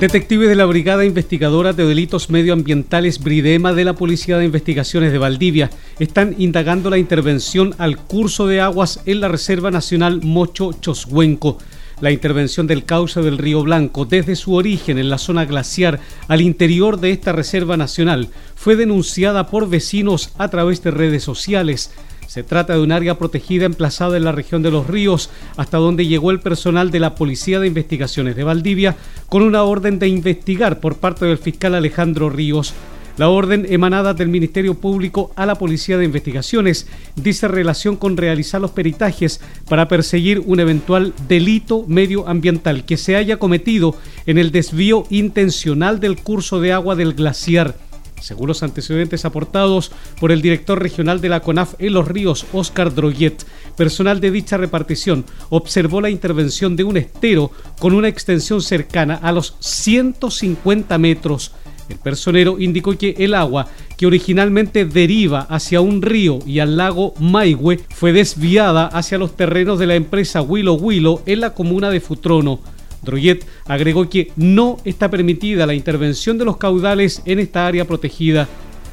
Detectives 0.00 0.50
de 0.50 0.56
la 0.56 0.66
Brigada 0.66 1.06
Investigadora 1.06 1.72
de 1.72 1.86
Delitos 1.86 2.28
Medioambientales 2.28 3.18
Bridema 3.18 3.72
de 3.72 3.82
la 3.82 3.94
Policía 3.94 4.36
de 4.36 4.44
Investigaciones 4.44 5.10
de 5.10 5.16
Valdivia 5.16 5.70
están 5.98 6.34
indagando 6.36 6.90
la 6.90 6.98
intervención 6.98 7.74
al 7.78 7.96
curso 7.96 8.46
de 8.46 8.60
aguas 8.60 9.00
en 9.06 9.20
la 9.20 9.28
Reserva 9.28 9.70
Nacional 9.70 10.20
Mocho 10.22 10.74
Choshuenco. 10.74 11.56
La 12.02 12.10
intervención 12.10 12.66
del 12.66 12.84
cauce 12.84 13.22
del 13.22 13.38
Río 13.38 13.62
Blanco 13.62 14.04
desde 14.04 14.36
su 14.36 14.52
origen 14.52 14.98
en 14.98 15.08
la 15.08 15.16
zona 15.16 15.46
glaciar 15.46 15.98
al 16.28 16.42
interior 16.42 17.00
de 17.00 17.12
esta 17.12 17.32
Reserva 17.32 17.78
Nacional 17.78 18.28
fue 18.54 18.76
denunciada 18.76 19.46
por 19.46 19.66
vecinos 19.66 20.32
a 20.36 20.48
través 20.48 20.82
de 20.82 20.90
redes 20.90 21.24
sociales. 21.24 21.90
Se 22.36 22.42
trata 22.42 22.74
de 22.74 22.80
un 22.80 22.92
área 22.92 23.16
protegida 23.16 23.64
emplazada 23.64 24.18
en 24.18 24.24
la 24.24 24.30
región 24.30 24.60
de 24.60 24.70
los 24.70 24.86
ríos, 24.86 25.30
hasta 25.56 25.78
donde 25.78 26.06
llegó 26.06 26.30
el 26.30 26.40
personal 26.40 26.90
de 26.90 27.00
la 27.00 27.14
Policía 27.14 27.60
de 27.60 27.66
Investigaciones 27.66 28.36
de 28.36 28.44
Valdivia 28.44 28.94
con 29.30 29.40
una 29.40 29.62
orden 29.62 29.98
de 29.98 30.08
investigar 30.08 30.78
por 30.78 30.98
parte 30.98 31.24
del 31.24 31.38
fiscal 31.38 31.74
Alejandro 31.74 32.28
Ríos. 32.28 32.74
La 33.16 33.30
orden 33.30 33.64
emanada 33.70 34.12
del 34.12 34.28
Ministerio 34.28 34.74
Público 34.74 35.32
a 35.34 35.46
la 35.46 35.54
Policía 35.54 35.96
de 35.96 36.04
Investigaciones 36.04 36.86
dice 37.14 37.48
relación 37.48 37.96
con 37.96 38.18
realizar 38.18 38.60
los 38.60 38.72
peritajes 38.72 39.40
para 39.66 39.88
perseguir 39.88 40.42
un 40.44 40.60
eventual 40.60 41.14
delito 41.26 41.86
medioambiental 41.88 42.84
que 42.84 42.98
se 42.98 43.16
haya 43.16 43.38
cometido 43.38 43.96
en 44.26 44.36
el 44.36 44.52
desvío 44.52 45.06
intencional 45.08 46.00
del 46.00 46.18
curso 46.18 46.60
de 46.60 46.74
agua 46.74 46.96
del 46.96 47.14
glaciar 47.14 47.85
según 48.26 48.48
los 48.48 48.64
antecedentes 48.64 49.24
aportados 49.24 49.92
por 50.18 50.32
el 50.32 50.42
director 50.42 50.82
regional 50.82 51.20
de 51.20 51.28
la 51.28 51.40
CONAF 51.40 51.74
en 51.78 51.92
los 51.92 52.08
ríos, 52.08 52.44
Oscar 52.52 52.92
Droyet. 52.92 53.44
Personal 53.76 54.20
de 54.20 54.32
dicha 54.32 54.56
repartición 54.56 55.24
observó 55.48 56.00
la 56.00 56.10
intervención 56.10 56.74
de 56.74 56.82
un 56.82 56.96
estero 56.96 57.52
con 57.78 57.94
una 57.94 58.08
extensión 58.08 58.62
cercana 58.62 59.14
a 59.14 59.30
los 59.30 59.54
150 59.60 60.98
metros. 60.98 61.52
El 61.88 61.98
personero 61.98 62.58
indicó 62.58 62.98
que 62.98 63.14
el 63.18 63.32
agua, 63.32 63.68
que 63.96 64.06
originalmente 64.06 64.86
deriva 64.86 65.42
hacia 65.42 65.80
un 65.80 66.02
río 66.02 66.40
y 66.44 66.58
al 66.58 66.76
lago 66.76 67.14
Maigüe, 67.20 67.78
fue 67.90 68.12
desviada 68.12 68.86
hacia 68.86 69.18
los 69.18 69.36
terrenos 69.36 69.78
de 69.78 69.86
la 69.86 69.94
empresa 69.94 70.42
Willow 70.42 70.74
Willow 70.74 71.22
en 71.26 71.42
la 71.42 71.54
comuna 71.54 71.90
de 71.90 72.00
Futrono. 72.00 72.58
Droyet 73.06 73.46
agregó 73.64 74.10
que 74.10 74.32
no 74.36 74.76
está 74.84 75.10
permitida 75.10 75.66
la 75.66 75.72
intervención 75.72 76.36
de 76.36 76.44
los 76.44 76.58
caudales 76.58 77.22
en 77.24 77.38
esta 77.38 77.66
área 77.66 77.86
protegida. 77.86 78.46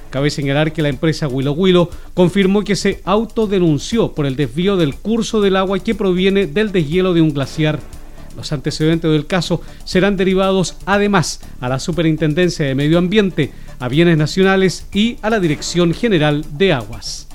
Cabe 0.09 0.29
señalar 0.29 0.71
que 0.71 0.83
la 0.83 0.89
empresa 0.89 1.27
Willow 1.27 1.55
Willow 1.55 1.89
confirmó 2.13 2.63
que 2.63 2.75
se 2.75 3.01
autodenunció 3.03 4.13
por 4.13 4.25
el 4.25 4.35
desvío 4.35 4.77
del 4.77 4.95
curso 4.95 5.41
del 5.41 5.55
agua 5.55 5.79
que 5.79 5.95
proviene 5.95 6.45
del 6.45 6.71
deshielo 6.71 7.13
de 7.13 7.21
un 7.21 7.33
glaciar. 7.33 7.79
Los 8.37 8.51
antecedentes 8.51 9.11
del 9.11 9.25
caso 9.25 9.61
serán 9.85 10.15
derivados 10.15 10.77
además 10.85 11.41
a 11.59 11.67
la 11.69 11.79
Superintendencia 11.79 12.65
de 12.65 12.75
Medio 12.75 12.97
Ambiente, 12.97 13.51
a 13.79 13.87
Bienes 13.87 14.17
Nacionales 14.17 14.85
y 14.93 15.17
a 15.21 15.29
la 15.29 15.39
Dirección 15.39 15.93
General 15.93 16.45
de 16.57 16.73
Aguas. 16.73 17.27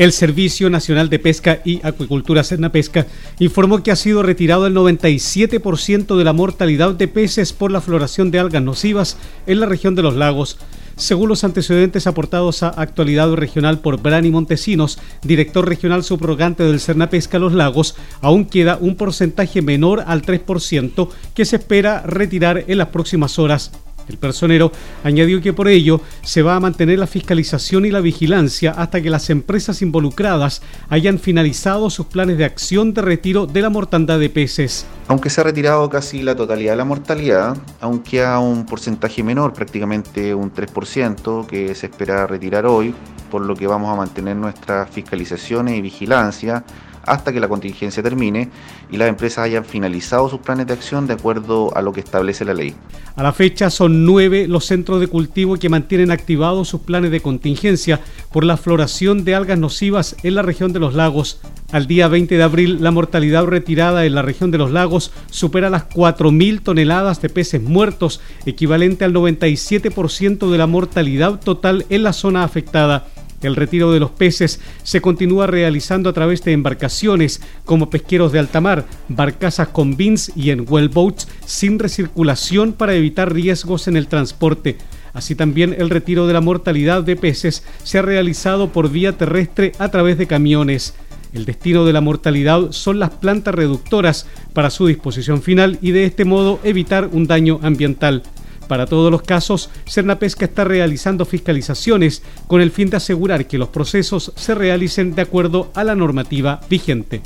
El 0.00 0.12
Servicio 0.12 0.70
Nacional 0.70 1.10
de 1.10 1.18
Pesca 1.18 1.60
y 1.62 1.86
Acuicultura 1.86 2.42
Pesca 2.72 3.06
informó 3.38 3.82
que 3.82 3.90
ha 3.90 3.96
sido 3.96 4.22
retirado 4.22 4.66
el 4.66 4.74
97% 4.74 6.16
de 6.16 6.24
la 6.24 6.32
mortalidad 6.32 6.94
de 6.94 7.06
peces 7.06 7.52
por 7.52 7.70
la 7.70 7.82
floración 7.82 8.30
de 8.30 8.38
algas 8.38 8.62
nocivas 8.62 9.18
en 9.46 9.60
la 9.60 9.66
región 9.66 9.94
de 9.94 10.00
los 10.00 10.16
lagos. 10.16 10.56
Según 10.96 11.28
los 11.28 11.44
antecedentes 11.44 12.06
aportados 12.06 12.62
a 12.62 12.68
Actualidad 12.68 13.30
Regional 13.34 13.80
por 13.80 14.00
Brani 14.00 14.30
Montesinos, 14.30 14.98
director 15.22 15.68
regional 15.68 16.02
subrogante 16.02 16.62
del 16.62 16.80
Pesca 17.10 17.38
Los 17.38 17.52
Lagos, 17.52 17.94
aún 18.22 18.46
queda 18.46 18.78
un 18.80 18.96
porcentaje 18.96 19.60
menor 19.60 20.04
al 20.06 20.22
3% 20.22 21.10
que 21.34 21.44
se 21.44 21.56
espera 21.56 22.04
retirar 22.06 22.64
en 22.68 22.78
las 22.78 22.88
próximas 22.88 23.38
horas. 23.38 23.70
El 24.10 24.18
personero 24.18 24.72
añadió 25.04 25.40
que 25.40 25.52
por 25.52 25.68
ello 25.68 26.00
se 26.22 26.42
va 26.42 26.56
a 26.56 26.60
mantener 26.60 26.98
la 26.98 27.06
fiscalización 27.06 27.84
y 27.86 27.92
la 27.92 28.00
vigilancia 28.00 28.72
hasta 28.72 29.00
que 29.00 29.08
las 29.08 29.30
empresas 29.30 29.82
involucradas 29.82 30.62
hayan 30.88 31.20
finalizado 31.20 31.88
sus 31.90 32.06
planes 32.06 32.36
de 32.36 32.44
acción 32.44 32.92
de 32.92 33.02
retiro 33.02 33.46
de 33.46 33.62
la 33.62 33.70
mortandad 33.70 34.18
de 34.18 34.28
peces. 34.28 34.84
Aunque 35.06 35.30
se 35.30 35.40
ha 35.40 35.44
retirado 35.44 35.88
casi 35.88 36.22
la 36.22 36.34
totalidad 36.34 36.72
de 36.72 36.78
la 36.78 36.84
mortalidad, 36.84 37.56
aún 37.80 38.00
queda 38.00 38.40
un 38.40 38.66
porcentaje 38.66 39.22
menor, 39.22 39.52
prácticamente 39.52 40.34
un 40.34 40.52
3%, 40.52 41.46
que 41.46 41.72
se 41.76 41.86
espera 41.86 42.26
retirar 42.26 42.66
hoy, 42.66 42.92
por 43.30 43.42
lo 43.42 43.54
que 43.54 43.68
vamos 43.68 43.92
a 43.92 43.96
mantener 43.96 44.34
nuestras 44.34 44.90
fiscalizaciones 44.90 45.78
y 45.78 45.82
vigilancia 45.82 46.64
hasta 47.04 47.32
que 47.32 47.40
la 47.40 47.48
contingencia 47.48 48.02
termine 48.02 48.48
y 48.90 48.96
las 48.96 49.08
empresas 49.08 49.44
hayan 49.44 49.64
finalizado 49.64 50.28
sus 50.28 50.40
planes 50.40 50.66
de 50.66 50.74
acción 50.74 51.06
de 51.06 51.14
acuerdo 51.14 51.76
a 51.76 51.82
lo 51.82 51.92
que 51.92 52.00
establece 52.00 52.44
la 52.44 52.54
ley. 52.54 52.74
A 53.16 53.22
la 53.22 53.32
fecha 53.32 53.70
son 53.70 54.04
nueve 54.06 54.46
los 54.48 54.64
centros 54.64 55.00
de 55.00 55.06
cultivo 55.06 55.56
que 55.56 55.68
mantienen 55.68 56.10
activados 56.10 56.68
sus 56.68 56.82
planes 56.82 57.10
de 57.10 57.20
contingencia 57.20 58.00
por 58.32 58.44
la 58.44 58.56
floración 58.56 59.24
de 59.24 59.34
algas 59.34 59.58
nocivas 59.58 60.16
en 60.22 60.34
la 60.34 60.42
región 60.42 60.72
de 60.72 60.80
los 60.80 60.94
lagos. 60.94 61.40
Al 61.72 61.86
día 61.86 62.08
20 62.08 62.36
de 62.36 62.42
abril, 62.42 62.78
la 62.80 62.90
mortalidad 62.90 63.44
retirada 63.44 64.04
en 64.04 64.14
la 64.14 64.22
región 64.22 64.50
de 64.50 64.58
los 64.58 64.70
lagos 64.70 65.12
supera 65.30 65.70
las 65.70 65.88
4.000 65.88 66.62
toneladas 66.62 67.20
de 67.22 67.28
peces 67.28 67.62
muertos, 67.62 68.20
equivalente 68.46 69.04
al 69.04 69.14
97% 69.14 70.50
de 70.50 70.58
la 70.58 70.66
mortalidad 70.66 71.40
total 71.40 71.86
en 71.88 72.02
la 72.02 72.12
zona 72.12 72.44
afectada. 72.44 73.06
El 73.42 73.56
retiro 73.56 73.90
de 73.92 74.00
los 74.00 74.10
peces 74.10 74.60
se 74.82 75.00
continúa 75.00 75.46
realizando 75.46 76.10
a 76.10 76.12
través 76.12 76.44
de 76.44 76.52
embarcaciones 76.52 77.40
como 77.64 77.88
pesqueros 77.88 78.32
de 78.32 78.38
alta 78.38 78.60
mar, 78.60 78.84
barcazas 79.08 79.68
con 79.68 79.96
bins 79.96 80.30
y 80.36 80.50
en 80.50 80.66
wellboats 80.68 81.26
sin 81.46 81.78
recirculación 81.78 82.74
para 82.74 82.94
evitar 82.94 83.32
riesgos 83.32 83.88
en 83.88 83.96
el 83.96 84.08
transporte. 84.08 84.76
Así 85.14 85.34
también 85.34 85.74
el 85.78 85.90
retiro 85.90 86.26
de 86.26 86.34
la 86.34 86.40
mortalidad 86.40 87.02
de 87.02 87.16
peces 87.16 87.64
se 87.82 87.98
ha 87.98 88.02
realizado 88.02 88.72
por 88.72 88.90
vía 88.90 89.12
terrestre 89.12 89.72
a 89.78 89.88
través 89.88 90.18
de 90.18 90.26
camiones. 90.26 90.94
El 91.32 91.44
destino 91.44 91.84
de 91.84 91.92
la 91.92 92.00
mortalidad 92.00 92.72
son 92.72 92.98
las 92.98 93.10
plantas 93.10 93.54
reductoras 93.54 94.26
para 94.52 94.70
su 94.70 94.86
disposición 94.86 95.42
final 95.42 95.78
y 95.80 95.92
de 95.92 96.04
este 96.04 96.24
modo 96.24 96.60
evitar 96.64 97.08
un 97.12 97.26
daño 97.26 97.60
ambiental. 97.62 98.22
Para 98.70 98.86
todos 98.86 99.10
los 99.10 99.22
casos, 99.22 99.68
Cernapesca 99.84 100.44
está 100.44 100.62
realizando 100.62 101.24
fiscalizaciones 101.24 102.22
con 102.46 102.60
el 102.60 102.70
fin 102.70 102.88
de 102.88 102.98
asegurar 102.98 103.48
que 103.48 103.58
los 103.58 103.70
procesos 103.70 104.32
se 104.36 104.54
realicen 104.54 105.16
de 105.16 105.22
acuerdo 105.22 105.72
a 105.74 105.82
la 105.82 105.96
normativa 105.96 106.60
vigente. 106.70 107.20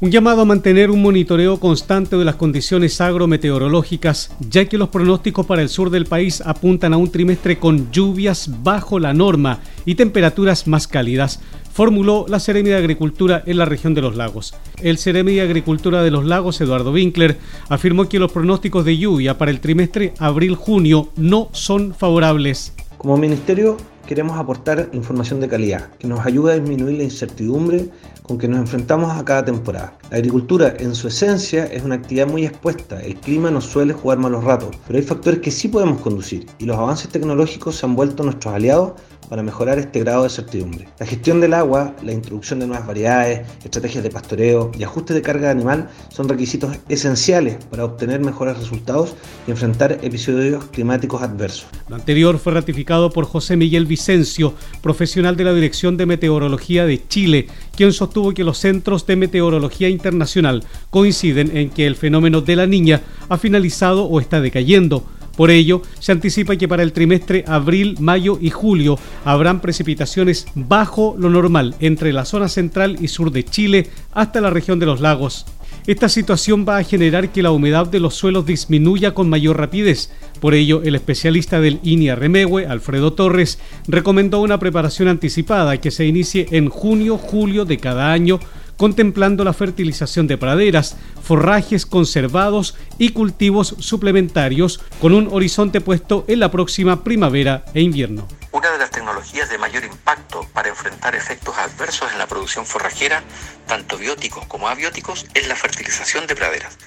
Un 0.00 0.12
llamado 0.12 0.42
a 0.42 0.44
mantener 0.44 0.92
un 0.92 1.02
monitoreo 1.02 1.58
constante 1.58 2.16
de 2.16 2.24
las 2.24 2.36
condiciones 2.36 3.00
agrometeorológicas, 3.00 4.30
ya 4.38 4.64
que 4.66 4.78
los 4.78 4.90
pronósticos 4.90 5.44
para 5.44 5.60
el 5.60 5.68
sur 5.68 5.90
del 5.90 6.06
país 6.06 6.40
apuntan 6.40 6.92
a 6.92 6.96
un 6.96 7.10
trimestre 7.10 7.58
con 7.58 7.90
lluvias 7.90 8.48
bajo 8.62 9.00
la 9.00 9.12
norma 9.12 9.58
y 9.84 9.96
temperaturas 9.96 10.68
más 10.68 10.86
cálidas, 10.86 11.40
formuló 11.72 12.26
la 12.28 12.38
Seremi 12.38 12.68
de 12.68 12.76
Agricultura 12.76 13.42
en 13.44 13.58
la 13.58 13.64
región 13.64 13.92
de 13.92 14.02
los 14.02 14.14
lagos. 14.14 14.54
El 14.80 14.98
Seremi 14.98 15.34
de 15.34 15.40
Agricultura 15.40 16.04
de 16.04 16.12
los 16.12 16.24
lagos, 16.24 16.60
Eduardo 16.60 16.92
Winkler, 16.92 17.36
afirmó 17.68 18.08
que 18.08 18.20
los 18.20 18.30
pronósticos 18.30 18.84
de 18.84 18.98
lluvia 18.98 19.36
para 19.36 19.50
el 19.50 19.58
trimestre 19.58 20.14
abril-junio 20.20 21.08
no 21.16 21.48
son 21.50 21.92
favorables. 21.92 22.72
Como 22.98 23.16
ministerio 23.16 23.76
queremos 24.08 24.38
aportar 24.38 24.88
información 24.94 25.38
de 25.38 25.48
calidad 25.48 25.90
que 25.98 26.08
nos 26.08 26.24
ayude 26.24 26.54
a 26.54 26.58
disminuir 26.58 26.96
la 26.96 27.04
incertidumbre 27.04 27.90
con 28.22 28.38
que 28.38 28.48
nos 28.48 28.60
enfrentamos 28.60 29.12
a 29.12 29.22
cada 29.22 29.44
temporada. 29.44 29.98
La 30.10 30.16
agricultura 30.16 30.74
en 30.78 30.94
su 30.94 31.08
esencia 31.08 31.66
es 31.66 31.82
una 31.84 31.96
actividad 31.96 32.26
muy 32.26 32.46
expuesta, 32.46 33.02
el 33.02 33.16
clima 33.16 33.50
nos 33.50 33.66
suele 33.66 33.92
jugar 33.92 34.16
malos 34.16 34.44
ratos, 34.44 34.70
pero 34.86 34.98
hay 34.98 35.04
factores 35.04 35.40
que 35.40 35.50
sí 35.50 35.68
podemos 35.68 36.00
conducir 36.00 36.46
y 36.58 36.64
los 36.64 36.78
avances 36.78 37.10
tecnológicos 37.10 37.76
se 37.76 37.84
han 37.84 37.94
vuelto 37.94 38.22
nuestros 38.22 38.54
aliados 38.54 38.92
para 39.28 39.42
mejorar 39.42 39.78
este 39.78 40.00
grado 40.00 40.24
de 40.24 40.30
certidumbre. 40.30 40.88
La 40.98 41.06
gestión 41.06 41.40
del 41.40 41.54
agua, 41.54 41.94
la 42.02 42.12
introducción 42.12 42.60
de 42.60 42.66
nuevas 42.66 42.86
variedades, 42.86 43.46
estrategias 43.64 44.02
de 44.02 44.10
pastoreo 44.10 44.72
y 44.78 44.82
ajuste 44.82 45.14
de 45.14 45.22
carga 45.22 45.50
animal 45.50 45.88
son 46.08 46.28
requisitos 46.28 46.76
esenciales 46.88 47.56
para 47.70 47.84
obtener 47.84 48.20
mejores 48.20 48.56
resultados 48.58 49.14
y 49.46 49.50
enfrentar 49.50 49.98
episodios 50.02 50.64
climáticos 50.66 51.22
adversos. 51.22 51.66
Lo 51.88 51.96
anterior 51.96 52.38
fue 52.38 52.54
ratificado 52.54 53.10
por 53.10 53.24
José 53.24 53.56
Miguel 53.56 53.86
Vicencio, 53.86 54.54
profesional 54.82 55.36
de 55.36 55.44
la 55.44 55.54
Dirección 55.54 55.96
de 55.96 56.06
Meteorología 56.06 56.86
de 56.86 57.06
Chile, 57.08 57.48
quien 57.76 57.92
sostuvo 57.92 58.32
que 58.32 58.44
los 58.44 58.58
centros 58.58 59.06
de 59.06 59.16
meteorología 59.16 59.88
internacional 59.88 60.64
coinciden 60.90 61.56
en 61.56 61.70
que 61.70 61.86
el 61.86 61.96
fenómeno 61.96 62.40
de 62.40 62.56
la 62.56 62.66
niña 62.66 63.02
ha 63.28 63.38
finalizado 63.38 64.04
o 64.04 64.20
está 64.20 64.40
decayendo 64.40 65.04
por 65.38 65.52
ello, 65.52 65.82
se 66.00 66.10
anticipa 66.10 66.56
que 66.56 66.66
para 66.66 66.82
el 66.82 66.92
trimestre 66.92 67.44
abril, 67.46 67.94
mayo 68.00 68.38
y 68.40 68.50
julio 68.50 68.98
habrán 69.24 69.60
precipitaciones 69.60 70.48
bajo 70.56 71.14
lo 71.16 71.30
normal 71.30 71.76
entre 71.78 72.12
la 72.12 72.24
zona 72.24 72.48
central 72.48 72.96
y 73.00 73.06
sur 73.06 73.30
de 73.30 73.44
Chile 73.44 73.88
hasta 74.10 74.40
la 74.40 74.50
región 74.50 74.80
de 74.80 74.86
los 74.86 75.00
lagos. 75.00 75.46
Esta 75.86 76.08
situación 76.08 76.66
va 76.68 76.78
a 76.78 76.82
generar 76.82 77.30
que 77.30 77.44
la 77.44 77.52
humedad 77.52 77.86
de 77.86 78.00
los 78.00 78.16
suelos 78.16 78.46
disminuya 78.46 79.14
con 79.14 79.28
mayor 79.28 79.58
rapidez. 79.58 80.10
Por 80.40 80.54
ello, 80.54 80.82
el 80.82 80.96
especialista 80.96 81.60
del 81.60 81.78
INIA 81.84 82.16
Remegue, 82.16 82.66
Alfredo 82.66 83.12
Torres, 83.12 83.60
recomendó 83.86 84.40
una 84.40 84.58
preparación 84.58 85.06
anticipada 85.06 85.76
que 85.76 85.92
se 85.92 86.04
inicie 86.04 86.48
en 86.50 86.68
junio-julio 86.68 87.64
de 87.64 87.78
cada 87.78 88.12
año 88.12 88.40
contemplando 88.78 89.44
la 89.44 89.52
fertilización 89.52 90.26
de 90.26 90.38
praderas, 90.38 90.96
forrajes 91.22 91.84
conservados 91.84 92.76
y 92.96 93.10
cultivos 93.10 93.74
suplementarios 93.78 94.80
con 95.00 95.12
un 95.12 95.28
horizonte 95.30 95.82
puesto 95.82 96.24
en 96.28 96.40
la 96.40 96.50
próxima 96.50 97.04
primavera 97.04 97.64
e 97.74 97.82
invierno. 97.82 98.26
Una 98.52 98.70
de 98.70 98.78
las 98.78 98.90
tecnologías 98.90 99.50
de 99.50 99.58
mayor 99.58 99.84
impacto 99.84 100.46
para 100.54 100.70
enfrentar 100.70 101.14
efectos 101.14 101.58
adversos 101.58 102.10
en 102.12 102.18
la 102.18 102.26
producción 102.26 102.64
forrajera, 102.64 103.22
tanto 103.66 103.98
bióticos 103.98 104.46
como 104.46 104.68
abióticos, 104.68 105.26
es 105.34 105.46
la 105.48 105.56
fertilización 105.56 106.26
de 106.26 106.36
praderas. 106.36 106.78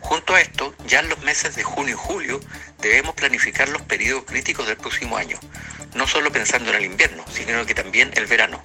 Junto 0.00 0.34
a 0.34 0.40
esto, 0.40 0.74
ya 0.86 1.00
en 1.00 1.08
los 1.08 1.22
meses 1.22 1.56
de 1.56 1.62
junio 1.62 1.94
y 1.94 1.98
julio 1.98 2.40
debemos 2.80 3.14
planificar 3.14 3.68
los 3.70 3.82
periodos 3.82 4.24
críticos 4.24 4.66
del 4.66 4.76
próximo 4.76 5.16
año, 5.16 5.38
no 5.94 6.06
solo 6.06 6.30
pensando 6.30 6.70
en 6.70 6.76
el 6.76 6.84
invierno, 6.84 7.24
sino 7.32 7.64
que 7.64 7.74
también 7.74 8.10
el 8.14 8.26
verano. 8.26 8.60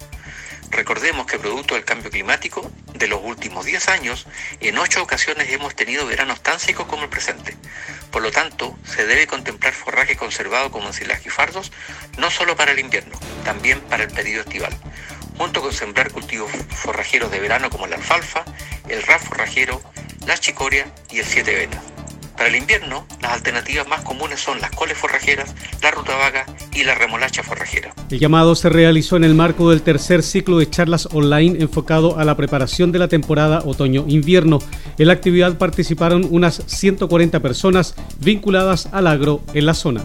Recordemos 0.70 1.26
que 1.26 1.38
producto 1.38 1.74
del 1.74 1.84
cambio 1.84 2.10
climático, 2.10 2.70
de 2.94 3.06
los 3.06 3.20
últimos 3.22 3.64
10 3.64 3.88
años, 3.88 4.26
en 4.60 4.78
8 4.78 5.02
ocasiones 5.02 5.50
hemos 5.50 5.74
tenido 5.74 6.06
veranos 6.06 6.42
tan 6.42 6.58
secos 6.58 6.86
como 6.86 7.04
el 7.04 7.08
presente. 7.08 7.56
Por 8.10 8.22
lo 8.22 8.30
tanto, 8.30 8.76
se 8.84 9.06
debe 9.06 9.26
contemplar 9.26 9.72
forraje 9.74 10.16
conservado 10.16 10.70
como 10.70 10.88
ensilaje 10.88 11.24
y 11.26 11.30
fardos, 11.30 11.72
no 12.18 12.30
solo 12.30 12.56
para 12.56 12.72
el 12.72 12.78
invierno, 12.78 13.18
también 13.44 13.80
para 13.80 14.04
el 14.04 14.10
periodo 14.10 14.42
estival, 14.42 14.76
junto 15.36 15.60
con 15.60 15.72
sembrar 15.72 16.10
cultivos 16.10 16.50
forrajeros 16.70 17.30
de 17.30 17.40
verano 17.40 17.70
como 17.70 17.86
la 17.86 17.96
alfalfa, 17.96 18.44
el 18.88 19.02
raf 19.02 19.24
forrajero, 19.28 19.82
la 20.26 20.38
chicoria 20.38 20.92
y 21.10 21.20
el 21.20 21.26
siete 21.26 21.54
vetas. 21.54 21.95
Para 22.36 22.50
el 22.50 22.56
invierno, 22.56 23.06
las 23.22 23.32
alternativas 23.32 23.88
más 23.88 24.02
comunes 24.02 24.40
son 24.40 24.60
las 24.60 24.70
coles 24.70 24.98
forrajeras, 24.98 25.54
la 25.82 25.90
rutabaga 25.90 26.44
y 26.74 26.84
la 26.84 26.94
remolacha 26.94 27.42
forrajera. 27.42 27.94
El 28.10 28.18
llamado 28.18 28.54
se 28.54 28.68
realizó 28.68 29.16
en 29.16 29.24
el 29.24 29.34
marco 29.34 29.70
del 29.70 29.80
tercer 29.80 30.22
ciclo 30.22 30.58
de 30.58 30.68
charlas 30.68 31.08
online 31.12 31.58
enfocado 31.60 32.18
a 32.18 32.24
la 32.24 32.36
preparación 32.36 32.92
de 32.92 32.98
la 32.98 33.08
temporada 33.08 33.62
otoño-invierno. 33.64 34.58
En 34.98 35.06
la 35.06 35.14
actividad 35.14 35.56
participaron 35.56 36.26
unas 36.30 36.62
140 36.66 37.40
personas 37.40 37.94
vinculadas 38.20 38.90
al 38.92 39.06
agro 39.06 39.40
en 39.54 39.64
la 39.64 39.72
zona. 39.72 40.04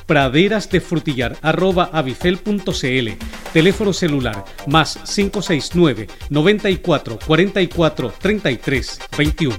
praderasdefrutillar.avifel.cl 0.11 3.09
Teléfono 3.53 3.93
celular 3.93 4.43
más 4.67 4.99
569 5.05 6.07
94 6.29 7.19
44 7.25 8.13
33 8.19 8.99
21. 9.17 9.55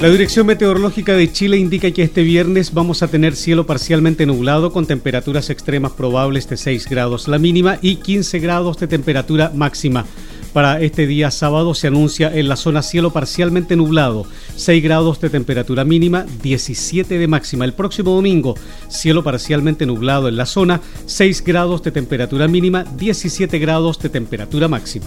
La 0.00 0.08
Dirección 0.08 0.46
Meteorológica 0.46 1.14
de 1.14 1.30
Chile 1.30 1.56
indica 1.56 1.92
que 1.92 2.02
este 2.02 2.22
viernes 2.22 2.74
vamos 2.74 3.04
a 3.04 3.08
tener 3.08 3.36
cielo 3.36 3.64
parcialmente 3.64 4.26
nublado 4.26 4.72
con 4.72 4.86
temperaturas 4.86 5.50
extremas 5.50 5.92
probables 5.92 6.48
de 6.48 6.56
6 6.56 6.88
grados 6.88 7.28
la 7.28 7.38
mínima 7.38 7.78
y 7.80 7.94
15 7.96 8.40
grados 8.40 8.78
de 8.78 8.88
temperatura 8.88 9.52
máxima. 9.54 10.04
Para 10.52 10.80
este 10.80 11.06
día 11.06 11.30
sábado 11.30 11.74
se 11.74 11.86
anuncia 11.86 12.36
en 12.36 12.48
la 12.48 12.56
zona 12.56 12.82
cielo 12.82 13.12
parcialmente 13.12 13.76
nublado, 13.76 14.26
6 14.56 14.82
grados 14.82 15.20
de 15.20 15.30
temperatura 15.30 15.84
mínima, 15.84 16.26
17 16.42 17.18
de 17.18 17.28
máxima. 17.28 17.64
El 17.64 17.72
próximo 17.72 18.10
domingo, 18.10 18.56
cielo 18.88 19.22
parcialmente 19.22 19.86
nublado 19.86 20.28
en 20.28 20.36
la 20.36 20.46
zona, 20.46 20.80
6 21.06 21.44
grados 21.44 21.84
de 21.84 21.92
temperatura 21.92 22.48
mínima, 22.48 22.82
17 22.82 23.60
grados 23.60 24.00
de 24.00 24.08
temperatura 24.08 24.66
máxima. 24.66 25.06